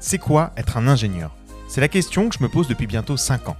[0.00, 1.34] C'est quoi être un ingénieur?
[1.68, 3.56] C'est la question que je me pose depuis bientôt 5 ans.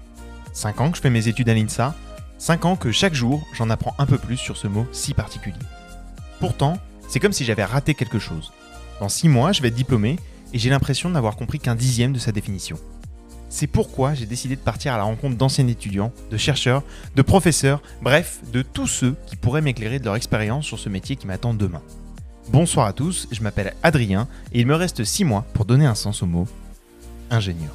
[0.53, 1.97] 5 ans que je fais mes études à l'INSA,
[2.39, 5.59] 5 ans que chaque jour j'en apprends un peu plus sur ce mot si particulier.
[6.39, 6.79] Pourtant,
[7.09, 8.53] c'est comme si j'avais raté quelque chose.
[9.01, 10.17] Dans 6 mois, je vais être diplômé
[10.53, 12.79] et j'ai l'impression de n'avoir compris qu'un dixième de sa définition.
[13.49, 16.85] C'est pourquoi j'ai décidé de partir à la rencontre d'anciens étudiants, de chercheurs,
[17.17, 21.17] de professeurs, bref, de tous ceux qui pourraient m'éclairer de leur expérience sur ce métier
[21.17, 21.83] qui m'attend demain.
[22.51, 25.95] Bonsoir à tous, je m'appelle Adrien et il me reste 6 mois pour donner un
[25.95, 26.49] sens au mot
[27.31, 27.75] ingénieur.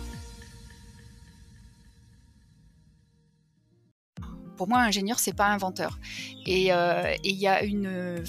[4.57, 5.99] Pour moi, ingénieur, c'est pas inventeur.
[6.47, 8.23] Et euh, il y a une,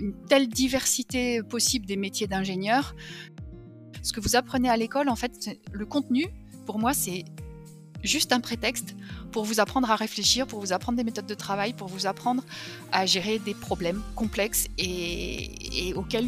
[0.00, 2.96] une telle diversité possible des métiers d'ingénieur.
[4.02, 6.26] Ce que vous apprenez à l'école, en fait, le contenu,
[6.66, 7.24] pour moi, c'est
[8.08, 8.94] juste un prétexte
[9.32, 12.42] pour vous apprendre à réfléchir, pour vous apprendre des méthodes de travail, pour vous apprendre
[12.92, 16.26] à gérer des problèmes complexes et, auxquels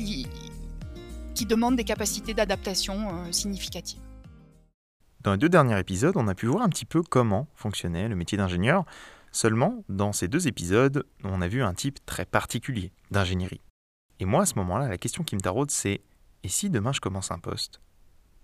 [1.35, 4.01] qui demandent des capacités d'adaptation euh, significatives.
[5.21, 8.17] Dans les deux derniers épisodes, on a pu voir un petit peu comment fonctionnait le
[8.17, 8.85] métier d'ingénieur.
[9.33, 13.61] Seulement, dans ces deux épisodes, on a vu un type très particulier d'ingénierie.
[14.19, 16.01] Et moi, à ce moment-là, la question qui me taraude, c'est
[16.43, 17.81] et si demain je commence un poste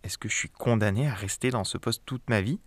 [0.03, 2.59] Est-ce que je suis condamné à rester dans ce poste toute ma vie?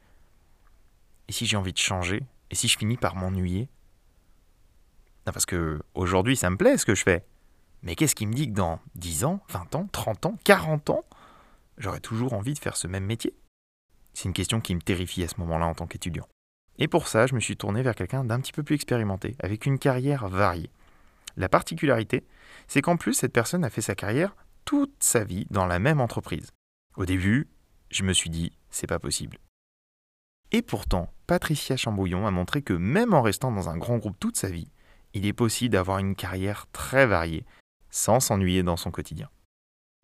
[1.28, 3.70] Et si j'ai envie de changer Et si je finis par m'ennuyer?
[5.26, 7.26] Non, parce que aujourd'hui, ça me plaît ce que je fais.
[7.82, 11.06] Mais qu'est-ce qui me dit que dans 10 ans, 20 ans, 30 ans, 40 ans,
[11.78, 13.34] j'aurai toujours envie de faire ce même métier?
[14.14, 16.28] C'est une question qui me terrifie à ce moment-là en tant qu'étudiant.
[16.78, 19.66] Et pour ça, je me suis tourné vers quelqu'un d'un petit peu plus expérimenté, avec
[19.66, 20.70] une carrière variée.
[21.38, 22.26] La particularité,
[22.67, 26.02] c'est qu'en plus, cette personne a fait sa carrière toute sa vie dans la même
[26.02, 26.52] entreprise.
[26.95, 27.48] Au début,
[27.92, 29.38] je me suis dit, c'est pas possible.
[30.52, 34.38] Et pourtant, Patricia Chambouillon a montré que même en restant dans un grand groupe toute
[34.38, 34.70] sa vie,
[35.14, 37.45] il est possible d'avoir une carrière très variée,
[37.90, 39.30] sans s'ennuyer dans son quotidien.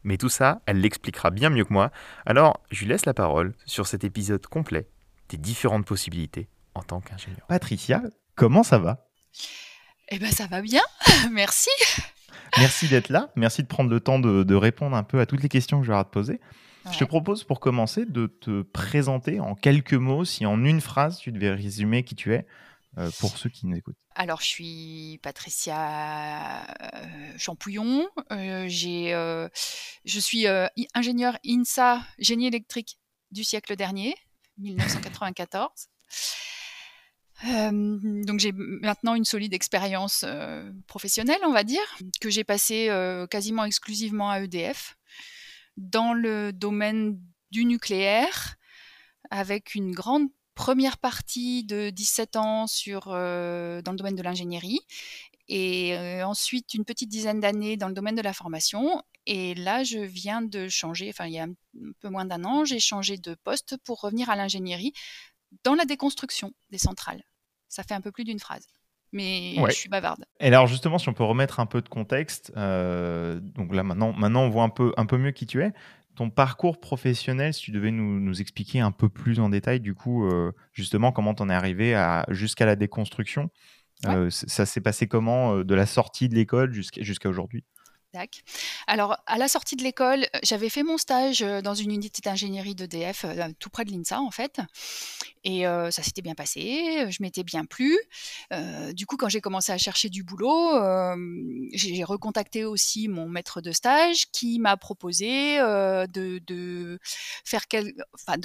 [0.03, 1.91] Mais tout ça, elle l'expliquera bien mieux que moi,
[2.25, 4.87] alors je lui laisse la parole sur cet épisode complet
[5.29, 7.45] des différentes possibilités en tant qu'ingénieur.
[7.47, 8.01] Patricia,
[8.35, 9.07] comment ça va?
[10.09, 10.81] Eh bien ça va bien,
[11.31, 11.69] merci.
[12.57, 13.29] Merci d'être là.
[13.35, 15.91] Merci de prendre le temps de, répondre un peu à toutes les questions que je
[15.91, 16.41] vais te poser.
[16.91, 21.19] Je te propose pour commencer de te présenter en quelques mots, si en une phrase
[21.19, 22.47] tu devais résumer qui tu es
[22.97, 23.97] euh, pour ceux qui nous écoutent.
[24.15, 28.07] Alors, je suis Patricia euh, Champouillon.
[28.31, 30.45] Euh, je suis
[30.93, 32.99] ingénieur INSA, génie électrique
[33.31, 34.15] du siècle dernier,
[34.57, 35.69] 1994.
[37.47, 37.71] Euh,
[38.23, 40.25] donc j'ai maintenant une solide expérience
[40.87, 41.81] professionnelle, on va dire,
[42.19, 42.89] que j'ai passée
[43.29, 44.97] quasiment exclusivement à EDF,
[45.77, 47.19] dans le domaine
[47.51, 48.55] du nucléaire,
[49.29, 54.79] avec une grande première partie de 17 ans sur, dans le domaine de l'ingénierie,
[55.47, 59.01] et ensuite une petite dizaine d'années dans le domaine de la formation.
[59.25, 61.53] Et là, je viens de changer, enfin il y a un
[61.99, 64.93] peu moins d'un an, j'ai changé de poste pour revenir à l'ingénierie
[65.63, 67.23] dans la déconstruction des centrales
[67.71, 68.67] ça fait un peu plus d'une phrase.
[69.11, 70.25] Mais je suis bavarde.
[70.39, 74.13] Et alors justement, si on peut remettre un peu de contexte, euh, donc là maintenant,
[74.13, 75.73] maintenant on voit un peu, un peu mieux qui tu es.
[76.15, 79.95] Ton parcours professionnel, si tu devais nous, nous expliquer un peu plus en détail, du
[79.95, 81.95] coup, euh, justement, comment tu en es arrivé
[82.29, 83.49] jusqu'à la déconstruction.
[84.07, 87.63] Euh, ça s'est passé comment de la sortie de l'école jusqu'à aujourd'hui?
[88.87, 92.21] Alors, à la sortie de l'école, euh, j'avais fait mon stage euh, dans une unité
[92.21, 94.59] d'ingénierie d'EDF, euh, tout près de l'INSA en fait.
[95.43, 97.97] Et ça s'était bien passé, je m'étais bien plu.
[98.93, 100.79] du coup, quand j'ai commencé à chercher du boulot,
[101.73, 106.99] j'ai recontacté aussi mon maître de stage qui m'a proposé de,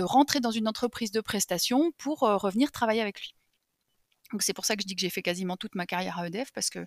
[0.00, 3.34] rentrer dans une entreprise de prestation pour revenir travailler avec lui.
[4.32, 6.26] Donc c'est pour ça que je dis que j'ai fait quasiment toute ma carrière à
[6.26, 6.86] EDF parce que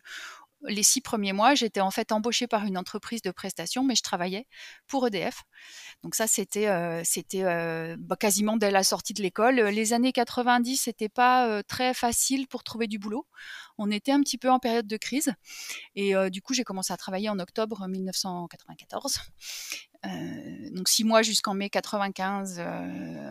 [0.67, 4.03] les six premiers mois, j'étais en fait embauchée par une entreprise de prestation, mais je
[4.03, 4.47] travaillais
[4.87, 5.43] pour EDF.
[6.03, 9.55] Donc ça, c'était euh, c'était euh, bah, quasiment dès la sortie de l'école.
[9.55, 13.25] Les années 90, c'était pas euh, très facile pour trouver du boulot.
[13.77, 15.33] On était un petit peu en période de crise,
[15.95, 19.19] et du coup, j'ai commencé à travailler en octobre 1994.
[20.03, 22.61] Donc six mois jusqu'en mai 95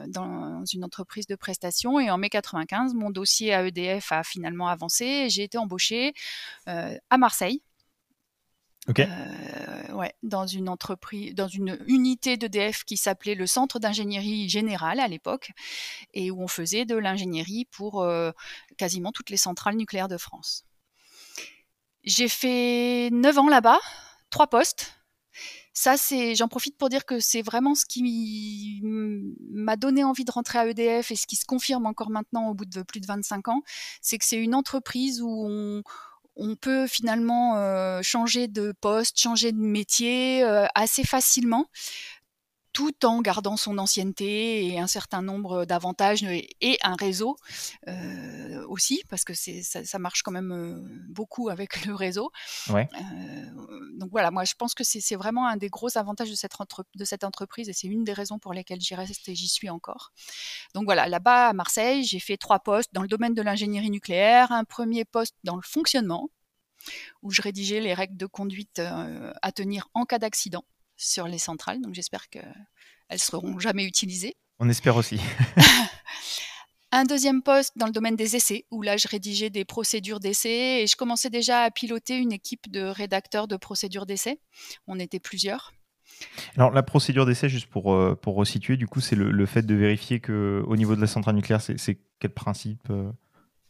[0.09, 4.69] dans une entreprise de prestation et en mai 95 mon dossier à EDF a finalement
[4.69, 6.13] avancé j'ai été embauchée
[6.67, 7.63] à Marseille
[8.99, 14.99] euh, ouais, dans une entreprise, dans une unité d'EDF qui s'appelait le Centre d'ingénierie générale
[14.99, 15.53] à l'époque,
[16.15, 18.31] et où on faisait de l'ingénierie pour euh,
[18.79, 20.65] quasiment toutes les centrales nucléaires de France.
[22.05, 23.79] J'ai fait 9 ans là-bas,
[24.31, 24.98] trois postes.
[25.81, 30.33] Ça, c'est, j'en profite pour dire que c'est vraiment ce qui m'a donné envie de
[30.33, 33.07] rentrer à EDF et ce qui se confirme encore maintenant au bout de plus de
[33.07, 33.63] 25 ans,
[34.03, 35.49] c'est que c'est une entreprise où
[36.35, 41.67] on, peut finalement euh, changer de poste, changer de métier euh, assez facilement
[42.73, 47.37] tout en gardant son ancienneté et un certain nombre d'avantages et, un réseau
[47.89, 52.31] euh, aussi, parce que ça, ça, marche quand même euh, beaucoup avec le réseau.
[52.71, 52.89] Ouais.
[52.95, 56.53] Euh, donc voilà, moi je pense que c'est vraiment un des gros avantages de cette,
[56.95, 59.71] de cette entreprise et c'est une des raisons pour lesquelles j'y reste et j'y suis
[59.71, 60.13] encore.
[60.75, 64.53] Donc voilà, là-bas à Marseille, j'ai fait trois postes dans le domaine de l'ingénierie nucléaire,
[64.53, 66.29] un premier poste dans le fonctionnement,
[67.23, 70.65] où je rédigeais les règles de conduite à tenir en cas d'accident
[70.99, 71.81] sur les centrales.
[71.81, 72.45] Donc j'espère qu'elles
[73.17, 74.37] seront jamais utilisées.
[74.59, 75.19] On espère aussi.
[76.91, 80.83] Un deuxième poste dans le domaine des essais, où là je rédigeais des procédures d'essais
[80.83, 84.41] et je commençais déjà à piloter une équipe de rédacteurs de procédures d'essais.
[84.87, 85.73] On était plusieurs.
[86.57, 89.75] Alors la procédure d'essai, juste pour, euh, pour resituer, du coup, c'est le, fait de
[89.75, 92.91] vérifier que au niveau de la centrale nucléaire, c'est quel principe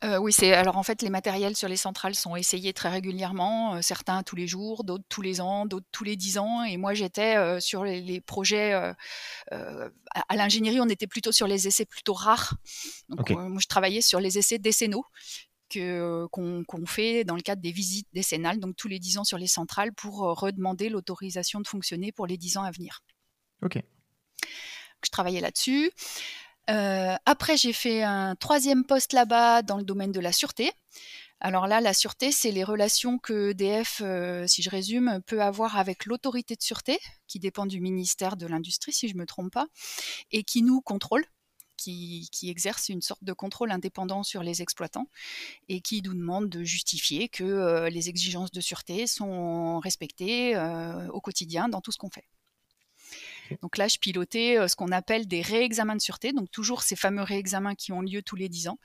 [0.04, 3.74] euh oui, c'est alors en fait les matériels sur les centrales sont essayés très régulièrement,
[3.74, 6.62] euh, certains tous les jours, d'autres tous les ans, d'autres tous les dix ans.
[6.62, 11.84] Et moi j'étais euh, sur les, projets à, l'ingénierie, on était plutôt sur les essais
[11.84, 12.54] plutôt rares.
[13.08, 15.04] Donc moi je travaillais sur les essais décennaux
[15.68, 19.38] que qu'on fait dans le cadre des visites décennales, donc tous les dix ans sur
[19.38, 23.00] les centrales pour redemander l'autorisation de fonctionner pour les dix ans à venir.
[23.62, 23.82] Ok.
[25.04, 25.90] Je travaillais là-dessus.
[26.68, 30.70] Euh, après, j'ai fait un troisième poste là-bas dans le domaine de la sûreté.
[31.40, 35.76] Alors là, la sûreté, c'est les relations que EDF, euh, si je résume, peut avoir
[35.78, 36.98] avec l'autorité de sûreté,
[37.28, 39.68] qui dépend du ministère de l'Industrie, si je ne me trompe pas,
[40.32, 41.24] et qui nous contrôle.
[41.76, 45.06] Qui, exerce une sorte de contrôle indépendant sur les exploitants
[45.68, 50.58] et qui nous demande de justifier que euh, les exigences de sûreté sont respectées
[51.12, 52.26] au quotidien dans tout ce qu'on fait.
[53.62, 56.96] Donc là, je pilotais euh, ce qu'on appelle des réexamens de sûreté, donc toujours ces
[56.96, 58.78] fameux réexamens qui ont lieu tous les 10 ans.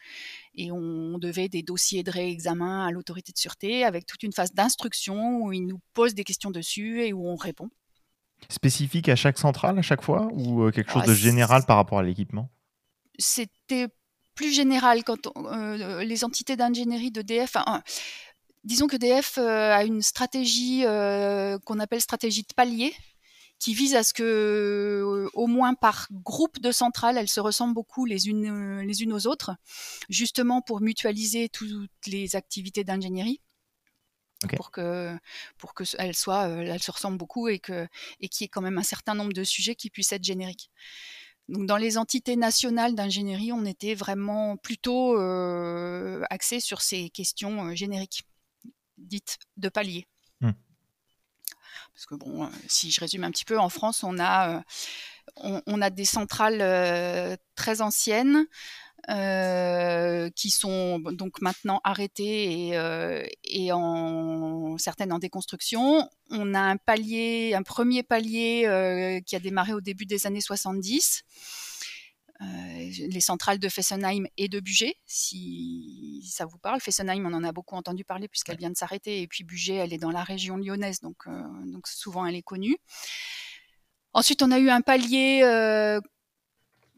[0.56, 4.54] Et on devait des dossiers de réexamen à l'autorité de sûreté avec toute une phase
[4.54, 7.70] d'instruction où ils nous posent des questions dessus et où on répond.
[8.50, 11.78] Spécifique à chaque centrale à chaque fois ou euh, quelque chose ah, de général par
[11.78, 12.50] rapport à l'équipement?
[13.18, 13.88] C'était
[14.36, 17.56] plus général quand euh, les entités d'ingénierie d'EDF.
[18.64, 20.84] disons que EDF a une stratégie
[21.66, 22.94] qu'on appelle stratégie de palier,
[23.64, 27.74] qui vise à ce que, euh, au moins par groupe de centrales, elles se ressemblent
[27.74, 29.56] beaucoup les unes, euh, les unes aux autres,
[30.10, 33.40] justement pour mutualiser toutes les activités d'ingénierie.
[34.58, 35.18] pour que
[35.58, 37.88] pour que elles soient euh, elles se ressemblent beaucoup et que
[38.20, 40.70] et qu'il y ait quand même un certain nombre de sujets qui puissent être génériques.
[41.48, 47.74] Donc dans les entités nationales d'ingénierie, on était vraiment plutôt euh, axé sur ces questions
[47.76, 48.24] génériques,
[48.98, 50.06] dites de palier.
[51.94, 54.58] Parce que bon, euh, si je résume un petit peu, en France, on a,
[55.44, 58.46] euh, on, a des centrales euh, très anciennes.
[60.36, 66.10] qui sont donc maintenant arrêtées et, et en, certaines en déconstruction.
[66.30, 71.24] On a un palier, un premier palier qui a démarré au début des années 70
[71.24, 71.63] euh,
[72.44, 76.80] les centrales de Fessenheim et de Bugey, si ça vous parle.
[76.82, 79.94] Fessenheim, on en a beaucoup entendu parler puisqu'elle vient de s'arrêter, et puis Bugey, elle
[79.94, 82.78] est dans la région lyonnaise, donc, euh, donc souvent elle est connue.
[84.14, 86.00] Ensuite, on a eu un palier euh,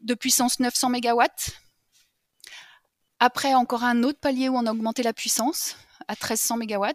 [0.02, 1.22] de puissance 900 MW.
[3.18, 5.76] Après, encore un autre palier où on a augmenté la puissance
[6.08, 6.86] à 1300 MW.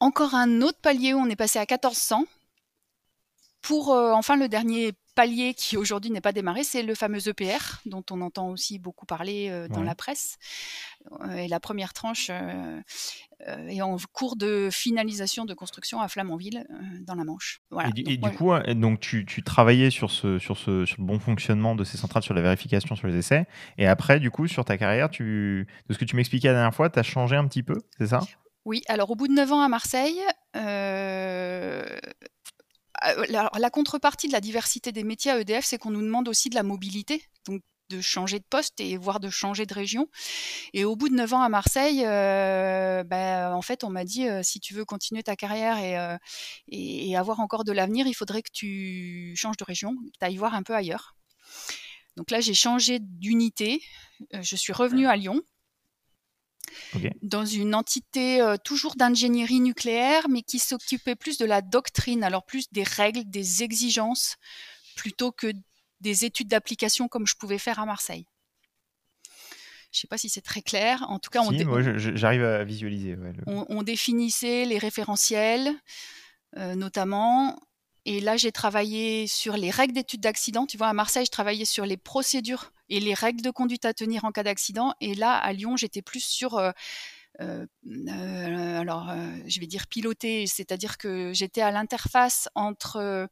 [0.00, 2.26] Encore un autre palier où on est passé à 1400.
[3.62, 8.02] Pour enfin le dernier palier qui aujourd'hui n'est pas démarré, c'est le fameux EPR, dont
[8.10, 10.38] on entend aussi beaucoup parler euh, dans la presse.
[11.20, 12.80] Euh, et la première tranche euh,
[13.68, 16.66] est en cours de finalisation de construction à Flamanville,
[17.02, 17.60] dans la Manche.
[17.94, 21.84] Et, du coup, donc tu, travaillais sur, ce, sur, ce, sur le bon fonctionnement de
[21.84, 23.46] ces centrales, sur la vérification, sur les essais.
[23.76, 26.74] Et après, du coup, sur ta carrière, tu, de ce que tu m'expliquais la dernière
[26.74, 28.20] fois, tu as changé un petit peu, c'est ça?
[28.64, 30.20] Oui, alors au bout de 9 ans à Marseille,
[30.56, 31.84] euh,
[33.28, 36.54] la, contrepartie de la diversité des métiers à EDF, c'est qu'on nous demande aussi de
[36.54, 40.08] la mobilité, donc de changer de poste et voire de changer de région.
[40.72, 44.28] Et au bout de 9 ans à Marseille, euh, ben, en fait, on m'a dit
[44.28, 45.78] euh, si tu veux continuer ta carrière
[46.68, 50.62] et, avoir encore de l'avenir, il faudrait que tu changes de région, que voir un
[50.62, 51.16] peu ailleurs.
[52.16, 53.82] Donc là, j'ai changé d'unité.
[54.32, 55.42] je suis revenue à Lyon
[57.22, 62.44] dans une entité euh, toujours d'ingénierie nucléaire, mais qui s'occupait plus de la doctrine, alors
[62.44, 64.36] plus des règles, des exigences,
[64.96, 65.52] plutôt que
[66.00, 68.26] des études d'application comme je pouvais faire à Marseille.
[69.92, 71.04] Je ne sais pas si c'est très clair.
[71.08, 71.50] En tout cas, on
[71.98, 73.16] j'arrive à visualiser.
[73.46, 75.72] on, définissait les référentiels,
[76.56, 77.58] euh, notamment.
[78.04, 80.64] Et là, j'ai travaillé sur les règles d'études d'accident.
[80.64, 83.94] Tu vois, à Marseille, je travaillais sur les procédures et les règles de conduite à
[83.94, 84.94] tenir en cas d'accident.
[85.00, 86.58] Et là, à Lyon, j'étais plus sur...
[86.58, 86.72] Euh,
[87.40, 89.14] euh, euh, alors,
[89.46, 93.28] je vais dire piloter, c'est-à-dire que j'étais à l'interface entre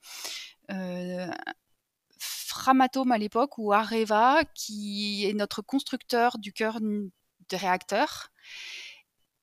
[2.18, 7.10] Framatome à l'époque ou Areva, qui est notre constructeur du cœur de
[7.56, 8.30] réacteur,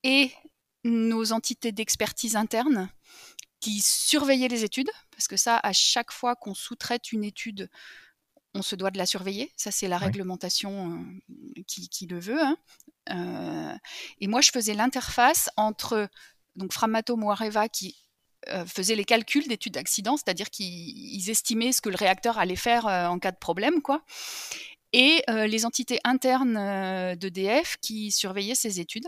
[0.04, 0.32] et
[0.84, 2.90] nos entités d'expertise interne
[3.60, 7.70] qui surveillaient les études, parce que ça, à chaque fois qu'on sous-traite une étude,
[8.56, 9.52] on se doit de la surveiller.
[9.56, 10.98] Ça, c'est la réglementation
[11.58, 12.42] euh, qui, le veut.
[12.42, 12.58] Hein.
[13.12, 13.78] Euh,
[14.22, 16.10] et moi, je faisais l'interface entre
[16.56, 17.98] donc Framatome ou Areva qui
[18.50, 22.86] euh, faisaient les calculs d'études d'accident, c'est-à-dire qu'ils estimaient ce que le réacteur allait faire
[22.86, 24.04] en cas de problème, quoi.
[24.94, 29.08] Et les entités internes d'EDF qui surveillaient ces études.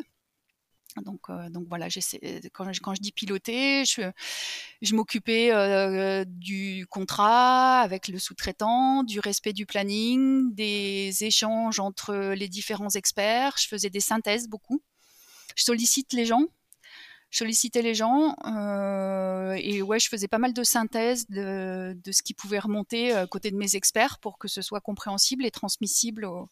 [1.03, 1.87] Donc, euh, donc voilà,
[2.53, 9.19] quand je, quand je dis piloter, je, m'occupais euh, du contrat avec le sous-traitant, du
[9.19, 13.55] respect du planning, des échanges entre les différents experts.
[13.57, 14.81] Je faisais des synthèses beaucoup.
[15.55, 16.45] Je sollicite les gens.
[17.29, 22.21] Je sollicitais les gens euh, et ouais, je faisais pas mal de synthèses de, ce
[22.23, 26.49] qui pouvait remonter côté de mes experts pour que ce soit compréhensible et transmissible aux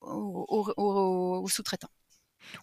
[0.00, 1.90] au, au, sous-traitants.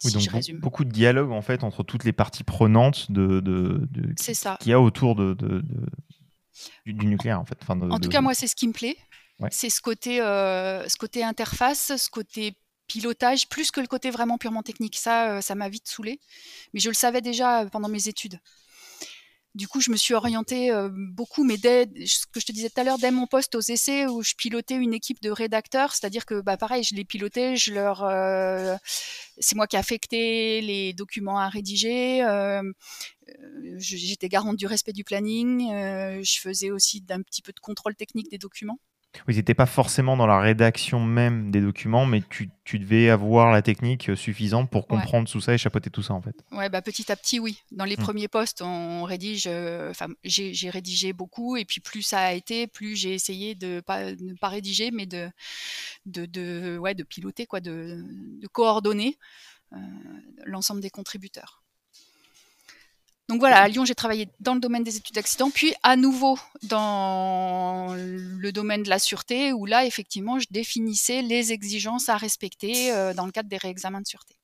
[0.04, 3.86] Oui, donc beaucoup de dialogue en fait entre toutes les parties prenantes de, de,
[4.60, 5.34] qu'il y a autour de,
[6.84, 7.58] du, nucléaire en fait.
[7.68, 8.96] en tout cas, moi, c'est ce qui me plaît.
[9.50, 12.54] C'est ce côté, euh, ce côté interface, ce côté
[12.86, 14.96] pilotage, plus que le côté vraiment purement technique.
[14.96, 16.20] Ça, euh, ça m'a vite saoulé.
[16.72, 18.38] Mais je le savais déjà pendant mes études.
[19.56, 22.68] Du coup, je me suis orientée euh, beaucoup, mais dès ce que je te disais
[22.68, 25.94] tout à l'heure, dès mon poste aux essais où je pilotais une équipe de rédacteurs,
[25.94, 28.76] c'est-à-dire que bah pareil, je les pilotais, je leur, euh,
[29.38, 32.22] c'est moi qui affectais les documents à rédiger.
[32.22, 32.62] Euh,
[33.78, 35.70] j'étais garante du respect du planning.
[36.22, 38.78] je faisais aussi d'un petit peu de contrôle technique des documents.
[39.26, 43.10] Oui, tu n'étais pas forcément dans la rédaction même des documents, mais tu, tu devais
[43.10, 46.36] avoir la technique suffisante pour comprendre tout ça et chapeauter tout ça en fait.
[46.52, 47.62] Ouais, bah petit à petit, oui.
[47.72, 48.02] Dans les mmh.
[48.02, 52.66] premiers postes, on rédige, euh, enfin, j'ai rédigé beaucoup, et puis plus ça a été,
[52.66, 55.30] plus j'ai essayé de pas, ne pas rédiger, mais de,
[56.06, 58.04] de, de, ouais, de piloter, quoi, de,
[58.40, 59.18] de coordonner
[59.72, 59.76] euh,
[60.44, 61.62] l'ensemble des contributeurs.
[63.28, 66.38] Donc voilà, à Lyon, j'ai travaillé dans le domaine des études d'accident, puis à nouveau
[66.62, 72.92] dans le domaine de la sûreté, où là, effectivement, je définissais les exigences à respecter
[72.92, 74.36] euh, dans le cadre des réexamens de sûreté.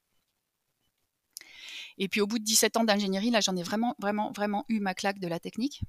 [1.98, 4.80] Et puis au bout de 17 ans d'ingénierie, là, j'en ai vraiment, vraiment, vraiment eu
[4.80, 5.82] ma claque de la technique.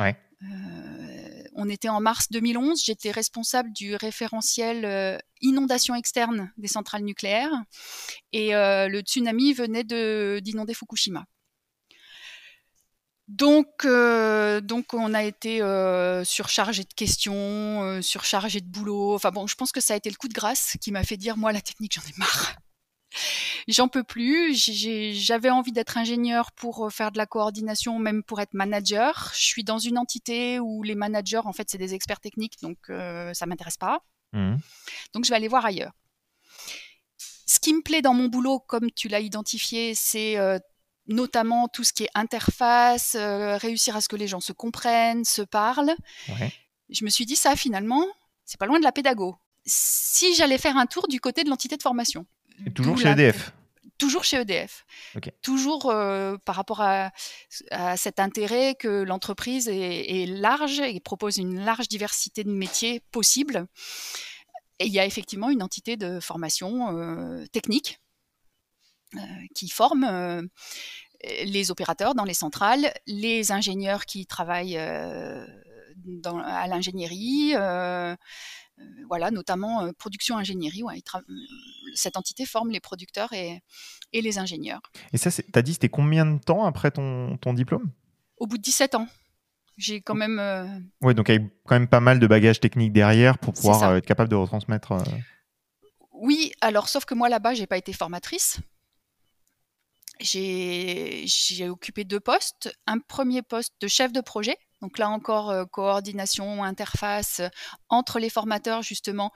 [0.00, 0.16] Ouais.
[0.42, 7.04] Euh, on était en mars 2011, j'étais responsable du référentiel euh, inondation externe des centrales
[7.04, 7.52] nucléaires,
[8.32, 11.26] et le tsunami venait d'inonder Fukushima.
[13.28, 19.14] Donc, euh, donc on a été euh, surchargé de questions, euh, surchargé de boulot.
[19.14, 21.16] Enfin bon, je pense que ça a été le coup de grâce qui m'a fait
[21.16, 22.56] dire moi la technique j'en ai marre.
[23.68, 24.54] J'en peux plus.
[25.14, 29.32] J'avais envie d'être ingénieur pour faire de la coordination, même pour être manager.
[29.34, 32.76] Je suis dans une entité où les managers, en fait, c'est des experts techniques, donc
[32.88, 34.00] ça m'intéresse pas.
[34.32, 34.56] Mmh.
[35.14, 35.92] Donc je vais aller voir ailleurs.
[37.46, 40.36] Ce qui me plaît dans mon boulot, comme tu l'as identifié, c'est
[41.06, 45.24] notamment tout ce qui est interface, euh, réussir à ce que les gens se comprennent,
[45.24, 45.94] se parlent.
[46.90, 48.06] Je me suis dit ça finalement,
[48.44, 49.36] c'est pas loin de la pédago.
[49.66, 52.26] Si j'allais faire un tour du côté de l'entité de formation.
[52.74, 53.52] toujours chez EDF.
[53.96, 54.84] Toujours chez EDF.
[55.40, 57.12] Toujours euh, par rapport à,
[57.96, 63.66] cet intérêt que l'entreprise est, large et propose une large diversité de métiers possibles.
[64.80, 68.00] Et il y a effectivement une entité de formation euh, technique
[69.54, 70.42] qui forment euh,
[71.44, 75.46] les opérateurs dans les centrales, les ingénieurs qui travaillent euh,
[76.04, 77.54] dans, à l'ingénierie,
[79.08, 80.82] voilà, notamment production ingénierie.
[81.94, 83.62] cette entité forme les producteurs et,
[84.12, 84.82] et les ingénieurs.
[85.12, 87.90] Et ça, tu as dit, c'était combien de temps après ton, ton diplôme?
[88.36, 89.06] Au bout de 17 ans.
[89.76, 90.90] J'ai quand même.
[91.00, 93.96] Oui, donc il y a quand même pas mal de bagages techniques derrière pour pouvoir
[93.96, 94.92] être capable de retransmettre.
[96.12, 98.60] Oui, alors sauf que moi là-bas, j'ai pas été formatrice
[100.20, 102.72] j'ai occupé deux postes.
[102.86, 107.48] Un premier poste de chef de projet, donc là encore euh, coordination, interface euh,
[107.88, 109.32] entre les formateurs justement,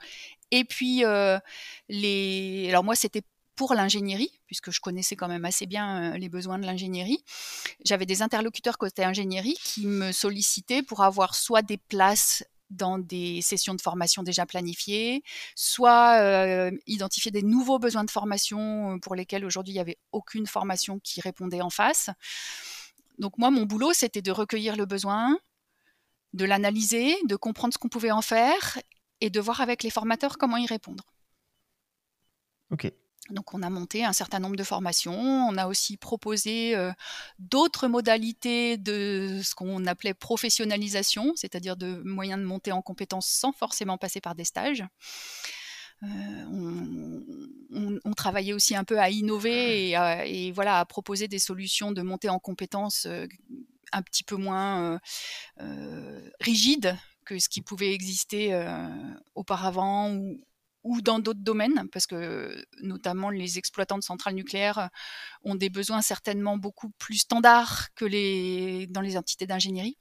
[0.51, 1.39] et puis euh,
[1.89, 2.67] les.
[2.69, 3.23] Alors moi c'était
[3.55, 7.21] pour l'ingénierie, puisque je connaissais quand même assez bien les besoins de l'ingénierie.
[7.83, 13.41] J'avais des interlocuteurs côté ingénierie qui me sollicitaient pour avoir soit des places dans des
[13.41, 15.23] sessions de formation déjà planifiées,
[15.55, 19.97] soit euh, identifier des nouveaux besoins de formation euh, pour lesquels aujourd'hui il n'y avait
[20.11, 22.09] aucune formation qui répondait en face.
[23.17, 25.37] Donc moi, mon boulot, c'était de recueillir le besoin,
[26.33, 28.79] de l'analyser, de comprendre ce qu'on pouvait en faire
[29.21, 31.03] et de voir avec les formateurs comment y répondre.
[32.71, 32.91] Ok.
[33.31, 36.75] Donc on a monté un certain nombre de formations, on a aussi proposé
[37.37, 43.51] d'autres modalités de ce qu'on appelait professionnalisation, c'est-à-dire de moyens de monter en compétences sans
[43.51, 44.83] forcément passer par des stages.
[46.01, 47.21] On,
[48.15, 49.95] travaillait aussi un peu à innover et,
[50.25, 53.07] et, voilà à proposer des solutions de montée en compétences
[53.91, 54.99] un petit peu moins
[56.39, 58.59] rigides que ce qui pouvait exister
[59.35, 60.17] auparavant
[60.83, 64.89] ou dans d'autres domaines, parce que notamment les exploitants de centrales nucléaires
[65.43, 69.97] ont des besoins certainement beaucoup plus standards que les, dans les entités d'ingénierie.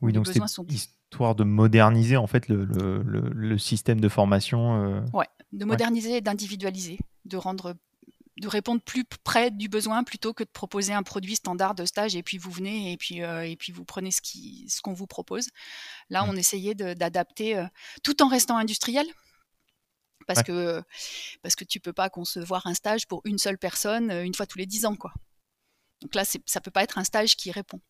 [0.00, 0.66] Oui, donc c'est sont...
[0.66, 4.82] histoire de moderniser en fait le, le, le, système de formation.
[4.82, 5.00] Euh...
[5.12, 7.74] Ouais, de moderniser et d'individualiser, de rendre
[8.40, 12.16] de répondre plus près du besoin plutôt que de proposer un produit standard de stage
[12.16, 14.92] et puis vous venez et puis, euh, et puis vous prenez ce qu'on ce qu'on
[14.92, 15.50] vous propose.
[16.10, 16.30] Là, mmh.
[16.30, 17.64] on essayait d'adapter euh,
[18.02, 19.06] tout en restant industriel
[20.26, 20.82] parce que
[21.42, 24.46] parce que tu peux pas concevoir un stage pour une seule personne euh, une fois
[24.46, 25.12] tous les dix ans quoi.
[26.02, 27.80] Donc là ça peut pas être un stage qui répond.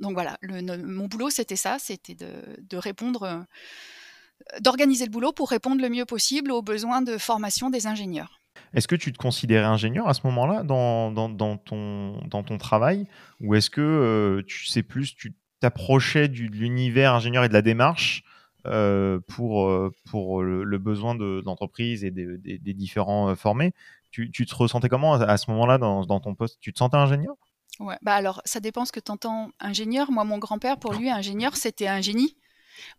[0.00, 5.82] Donc voilà, mon boulot c'était ça, c'était de, répondre, euh, d'organiser le boulot pour répondre
[5.82, 8.40] le mieux possible aux besoins de formation des ingénieurs.
[8.74, 13.06] Est-ce que tu te considérais ingénieur à ce moment-là dans, dans, ton, dans ton travail?
[13.40, 17.62] Ou est-ce que euh, tu sais plus, tu t'approchais de l'univers ingénieur et de la
[17.62, 18.24] démarche
[18.64, 23.74] euh, pour, euh, pour le, besoin de, l'entreprise et des, des, différents euh, formés.
[24.12, 26.58] Tu, tu, te ressentais comment à, ce moment-là dans, dans, ton poste?
[26.60, 27.34] Tu te sentais ingénieur?
[27.80, 30.12] Ouais, bah alors ça dépend ce que tu entends ingénieur.
[30.12, 32.36] Moi, mon grand-père, pour lui, ingénieur, c'était un génie.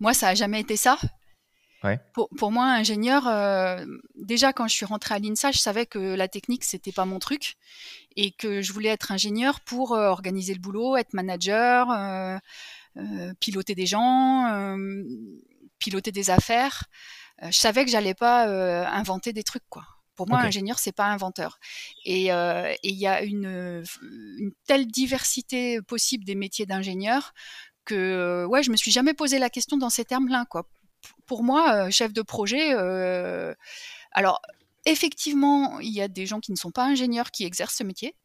[0.02, 0.98] Moi, ça n'a jamais été ça.
[1.82, 2.00] Ouais.
[2.14, 3.24] Pour, pour, moi, ingénieur,
[4.16, 7.20] déjà quand je suis rentrée à l'INSA, je savais que la technique, c'était pas mon
[7.20, 7.56] truc
[8.16, 11.88] et que je voulais être ingénieur pour organiser le boulot, être manager,
[13.40, 14.76] piloter des gens
[15.84, 16.86] piloter des affaires,
[17.42, 19.86] euh, je savais que j'allais pas euh, inventer des trucs quoi.
[20.16, 21.58] Pour moi, ingénieur, c'est pas inventeur.
[22.06, 23.84] Et euh, il y a une,
[24.68, 27.34] telle diversité possible des métiers d'ingénieur
[27.84, 30.46] que ouais, je me suis jamais posé la question dans ces termes-là.
[30.52, 30.70] Quoi.
[31.26, 32.74] Pour moi, chef de projet,
[34.12, 34.40] alors
[34.86, 38.16] effectivement, il y a des gens qui ne sont pas ingénieurs qui exercent ce métier,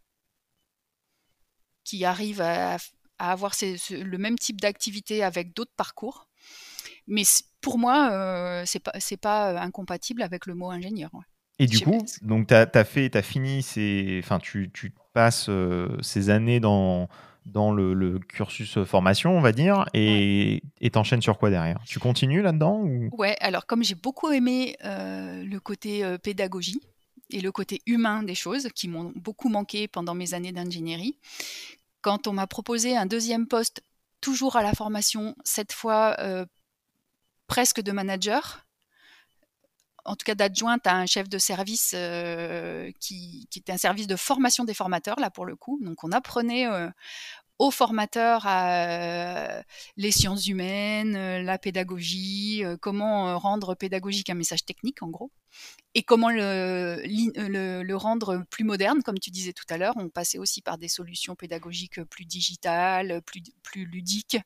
[1.84, 2.76] qui arrivent à,
[3.18, 6.27] avoir le même type d'activité avec d'autres parcours.
[7.08, 7.22] Mais
[7.60, 11.10] pour moi, euh, c'est pas, pas euh, incompatible avec le mot ingénieur.
[11.58, 15.88] Et du coup, donc tu as, fait, as fini, ces, enfin, tu, tu passes euh,
[16.02, 17.08] ces années dans,
[17.46, 20.60] dans le, cursus formation, on va dire, et
[20.92, 21.80] t'enchaînes sur quoi derrière?
[21.84, 23.08] Tu continues là-dedans ou...
[23.18, 26.80] Ouais, alors comme j'ai beaucoup aimé le côté pédagogie
[27.30, 31.18] et le côté humain des choses, qui m'ont beaucoup manqué pendant mes années d'ingénierie,
[32.02, 33.82] quand on m'a proposé un deuxième poste,
[34.20, 36.16] toujours à la formation, cette fois
[37.48, 38.68] presque de manager,
[40.04, 44.16] en tout cas d'adjointe à un chef de service euh, qui, était un service de
[44.16, 45.78] formation des formateurs, là pour le coup.
[45.82, 46.88] Donc on apprenait euh,
[47.58, 49.60] aux formateurs euh,
[49.96, 55.32] les sciences humaines, la pédagogie, comment rendre pédagogique un message technique en gros,
[55.94, 59.94] et comment le, rendre plus moderne, comme tu disais tout à l'heure.
[59.96, 64.38] On passait aussi par des solutions pédagogiques plus digitales, plus ludiques.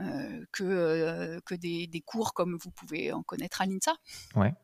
[0.00, 3.94] Euh, que, euh, que des, cours comme vous pouvez en connaître à l'INSA.
[4.34, 4.54] Ouais.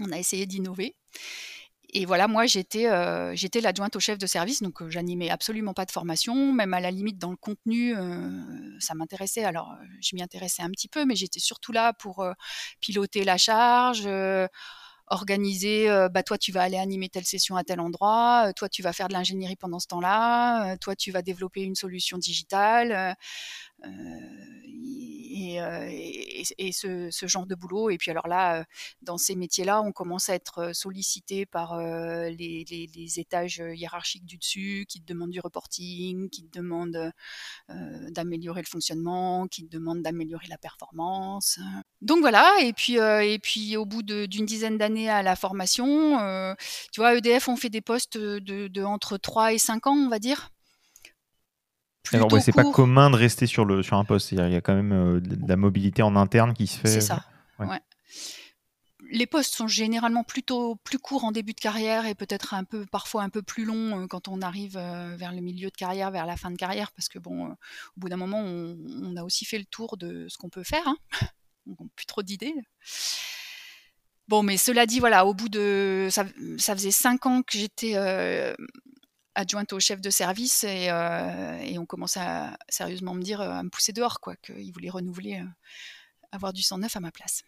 [0.00, 0.96] On a essayé d'innover.
[1.94, 5.84] Et voilà, moi, j'étais euh, j'étais l'adjointe au chef de service, donc j'animais absolument pas
[5.84, 7.94] de formation, même à la limite dans le contenu,
[8.80, 9.44] ça m'intéressait.
[9.44, 12.26] Alors, je m'y intéressais un petit peu, mais j'étais surtout là pour
[12.80, 14.08] piloter la charge,
[15.08, 18.94] organiser, bah toi tu vas aller animer telle session à tel endroit, toi tu vas
[18.94, 23.16] faire de l'ingénierie pendant ce temps-là, toi tu vas développer une solution digitale.
[23.84, 23.88] Euh,
[25.58, 25.88] euh,
[26.58, 27.90] et, ce, genre de boulot.
[27.90, 28.64] Et puis alors là, euh,
[29.02, 32.64] dans ces métiers-là, on commence à être sollicité par les,
[33.16, 37.12] étages hiérarchiques du dessus qui te demandent du reporting, qui te demandent
[37.68, 41.58] d'améliorer le fonctionnement, qui te demandent d'améliorer la performance.
[42.00, 46.54] Donc voilà, et puis, et puis au bout d'une dizaine d'années à la formation,
[46.92, 50.08] tu vois, EDF, on fait des postes de, de entre 3 et 5 ans, on
[50.08, 50.50] va dire.
[52.12, 54.32] Alors, c'est pas commun de rester sur, le, sur un poste.
[54.32, 56.88] Il y a quand même euh, de la mobilité en interne qui se fait.
[56.88, 57.24] C'est ça.
[59.14, 62.86] Les postes sont généralement plutôt plus courts en début de carrière et peut-être un peu,
[62.86, 66.10] parfois un peu plus longs euh, quand on arrive euh, vers le milieu de carrière,
[66.10, 67.56] vers la fin de carrière, parce que bon, au
[67.98, 70.86] bout d'un moment, on, a aussi fait le tour de ce qu'on peut faire.
[70.88, 70.96] Hein.
[71.66, 72.54] on n'a plus trop d'idées.
[74.28, 76.08] Bon, mais cela dit, voilà, au bout de.
[76.10, 76.24] Ça,
[76.74, 77.94] faisait cinq ans que j'étais
[79.34, 83.62] adjointe au chef de service et, euh, on commençait à sérieusement me dire, euh, à
[83.62, 85.46] me pousser dehors, quoi, qu'ils voulaient renouveler, euh,
[86.32, 87.42] avoir du sang neuf à ma place.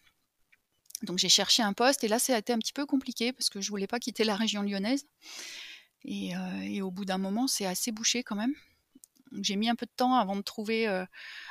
[1.03, 3.49] Donc j'ai cherché un poste et là ça a été un petit peu compliqué parce
[3.49, 5.05] que je voulais pas quitter la région lyonnaise.
[6.05, 8.53] Et, euh, au bout d'un moment, c'est assez bouché quand même.
[9.41, 10.87] J'ai mis un peu de temps avant de trouver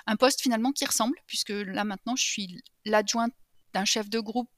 [0.07, 3.35] un poste finalement qui ressemble, puisque là maintenant je suis l'adjointe
[3.75, 4.49] d'un chef de groupe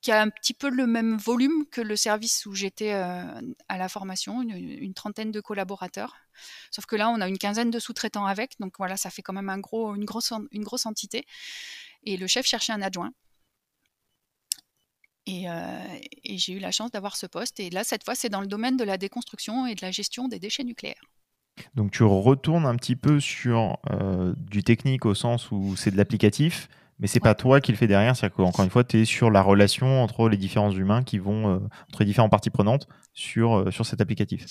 [0.00, 3.78] qui a un petit peu le même volume que le service où j'étais euh, à
[3.78, 6.16] la formation, une, trentaine de collaborateurs.
[6.70, 9.32] Sauf que là, on a une quinzaine de sous-traitants avec, donc voilà, ça fait quand
[9.32, 11.26] même un gros, une, grosse, une grosse entité.
[12.04, 13.12] Et le chef cherchait un adjoint.
[15.28, 17.60] Euh, et, j'ai eu la chance d'avoir ce poste.
[17.60, 20.28] Et là, cette fois, c'est dans le domaine de la déconstruction et de la gestion
[20.28, 21.02] des déchets nucléaires.
[21.74, 25.96] Donc tu retournes un petit peu sur euh, du technique au sens où c'est de
[25.96, 28.16] l'applicatif, mais c'est pas toi qui le fais derrière.
[28.16, 31.48] C'est-à-dire qu'encore une fois, tu es sur la relation entre les différents humains qui vont,
[31.48, 31.58] euh,
[31.88, 34.46] entre les différentes parties prenantes sur, sur cet applicatif.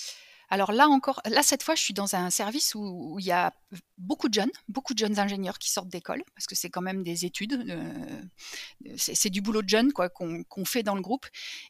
[0.50, 3.52] Alors là encore, là cette fois, je suis dans un service où, il y a
[3.98, 7.02] beaucoup de jeunes, beaucoup de jeunes ingénieurs qui sortent d'école, parce que c'est quand même
[7.02, 11.26] des études, euh, c'est du boulot de jeunes quoi qu'on fait dans le groupe.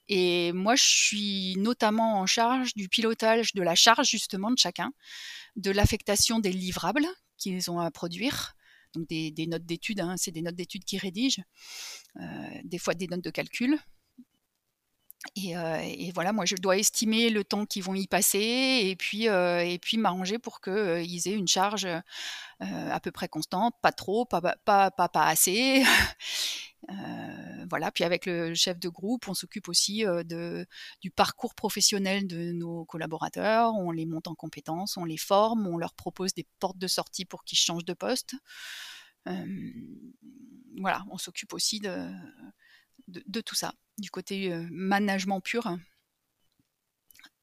[0.09, 4.93] Et moi, je suis notamment en charge du pilotage de la charge justement de chacun,
[5.57, 8.55] de l'affectation des livrables qu'ils ont à produire,
[8.95, 11.43] donc des, notes d'études, hein, c'est des notes d'études qui rédigent,
[12.17, 13.79] euh, des fois des notes de calcul,
[15.37, 19.29] euh, et, voilà, moi je dois estimer le temps qu'ils vont y passer et puis,
[19.29, 21.89] euh, puis m'arranger pour qu'ils euh, aient une charge
[22.61, 25.85] à peu près constante, pas trop, pas, pas, pas, pas assez.
[27.71, 30.67] voilà, puis avec le chef de groupe, on s'occupe aussi de,
[31.01, 35.77] du parcours professionnel de nos collaborateurs, on les monte en compétences, on les forme, on
[35.77, 38.35] leur propose des portes de sortie pour qu'ils changent de poste.
[40.81, 42.11] voilà, on s'occupe aussi de,
[43.07, 45.67] de, tout ça, du côté euh, management pur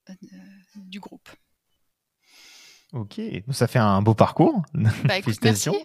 [0.10, 0.14] euh,
[0.76, 1.30] du groupe.
[2.94, 3.20] Ok,
[3.52, 4.64] ça fait un beau parcours.
[4.74, 4.90] Bah,
[5.22, 5.76] Félicitations.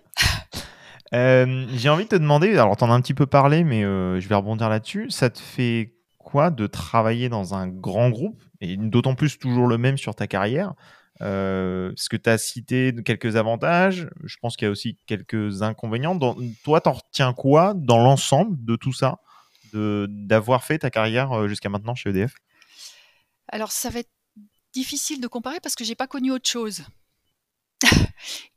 [1.13, 3.83] Euh, j'ai envie de te demander, alors tu en as un petit peu parlé, mais
[3.83, 5.11] je vais rebondir là-dessus.
[5.11, 9.77] Ça te fait quoi de travailler dans un grand groupe, et d'autant plus toujours le
[9.77, 10.75] même sur ta carrière?
[11.21, 16.15] Ce que tu as cité quelques avantages, je pense qu'il y a aussi quelques inconvénients.
[16.15, 19.19] Dans, toi, t'en retiens quoi dans l'ensemble de tout ça?
[19.75, 22.35] D'avoir fait ta carrière euh, jusqu'à maintenant chez EDF
[23.49, 24.11] Alors, ça va être
[24.73, 26.83] difficile de comparer parce que j'ai pas connu autre chose.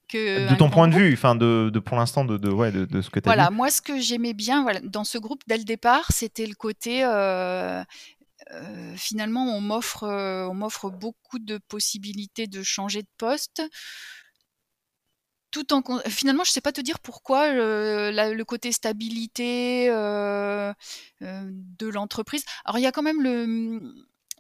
[0.10, 3.02] que de ton point de vue, enfin de, de, pour l'instant de, de, ouais, de,
[3.02, 5.58] ce que tu as Voilà, moi ce que j'aimais bien voilà, dans ce groupe dès
[5.58, 7.84] le départ, c'était le côté euh,
[8.52, 13.64] euh, finalement on m'offre on m'offre beaucoup de possibilités de changer de poste
[15.54, 20.74] tout en finalement je sais pas te dire pourquoi euh, le côté stabilité euh,
[21.22, 22.44] euh, de l'entreprise.
[22.66, 23.94] Alors il y a quand même le,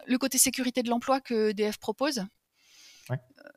[0.08, 2.26] le côté sécurité de l'emploi que DF propose.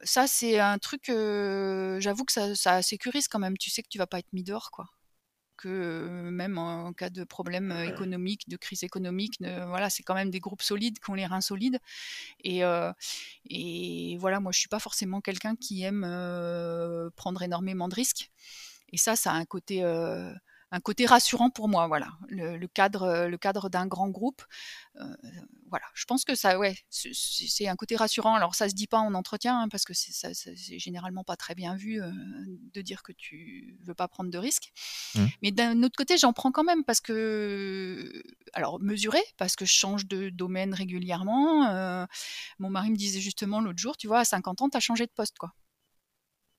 [0.03, 3.57] Ça c'est un truc, j'avoue que ça, ça, sécurise quand même.
[3.57, 4.87] Tu sais que tu vas pas être mis dehors quoi
[5.57, 10.41] que même en cas de problème économique, de crise économique, voilà, c'est quand même des
[10.41, 11.79] groupes solides qui ont les reins solides.
[12.45, 12.63] Et,
[13.51, 16.03] et voilà, moi je suis pas forcément quelqu'un qui aime
[17.17, 18.31] prendre énormément de risques.
[18.93, 19.83] Et ça, ça a un côté
[20.73, 22.09] un côté rassurant pour moi, voilà.
[22.29, 24.43] Le, cadre, euh, le cadre d'un grand groupe,
[25.01, 25.05] euh,
[25.69, 25.85] voilà.
[25.95, 28.35] Je pense que ça, ouais, c'est un côté rassurant.
[28.35, 31.77] Alors ça se dit pas en entretien hein, parce que c'est généralement pas très bien
[31.77, 32.11] vu euh,
[32.75, 34.73] de dire que tu veux pas prendre de risques.
[35.15, 35.25] Mmh.
[35.43, 39.73] Mais d'un autre côté, j'en prends quand même parce que, alors mesuré, parce que je
[39.73, 42.07] change de domaine régulièrement.
[42.59, 45.07] mon mari me disait justement l'autre jour, tu vois, à 50 ans, tu as changé
[45.07, 45.53] de poste, quoi.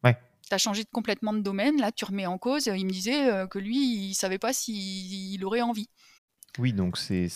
[0.04, 0.18] Ouais
[0.50, 2.68] tu as changé complètement de domaine, là tu remets en cause.
[2.68, 5.90] Il me disait euh, que lui, il savait pas s'il aurait envie.
[6.60, 7.28] Oui, donc c'est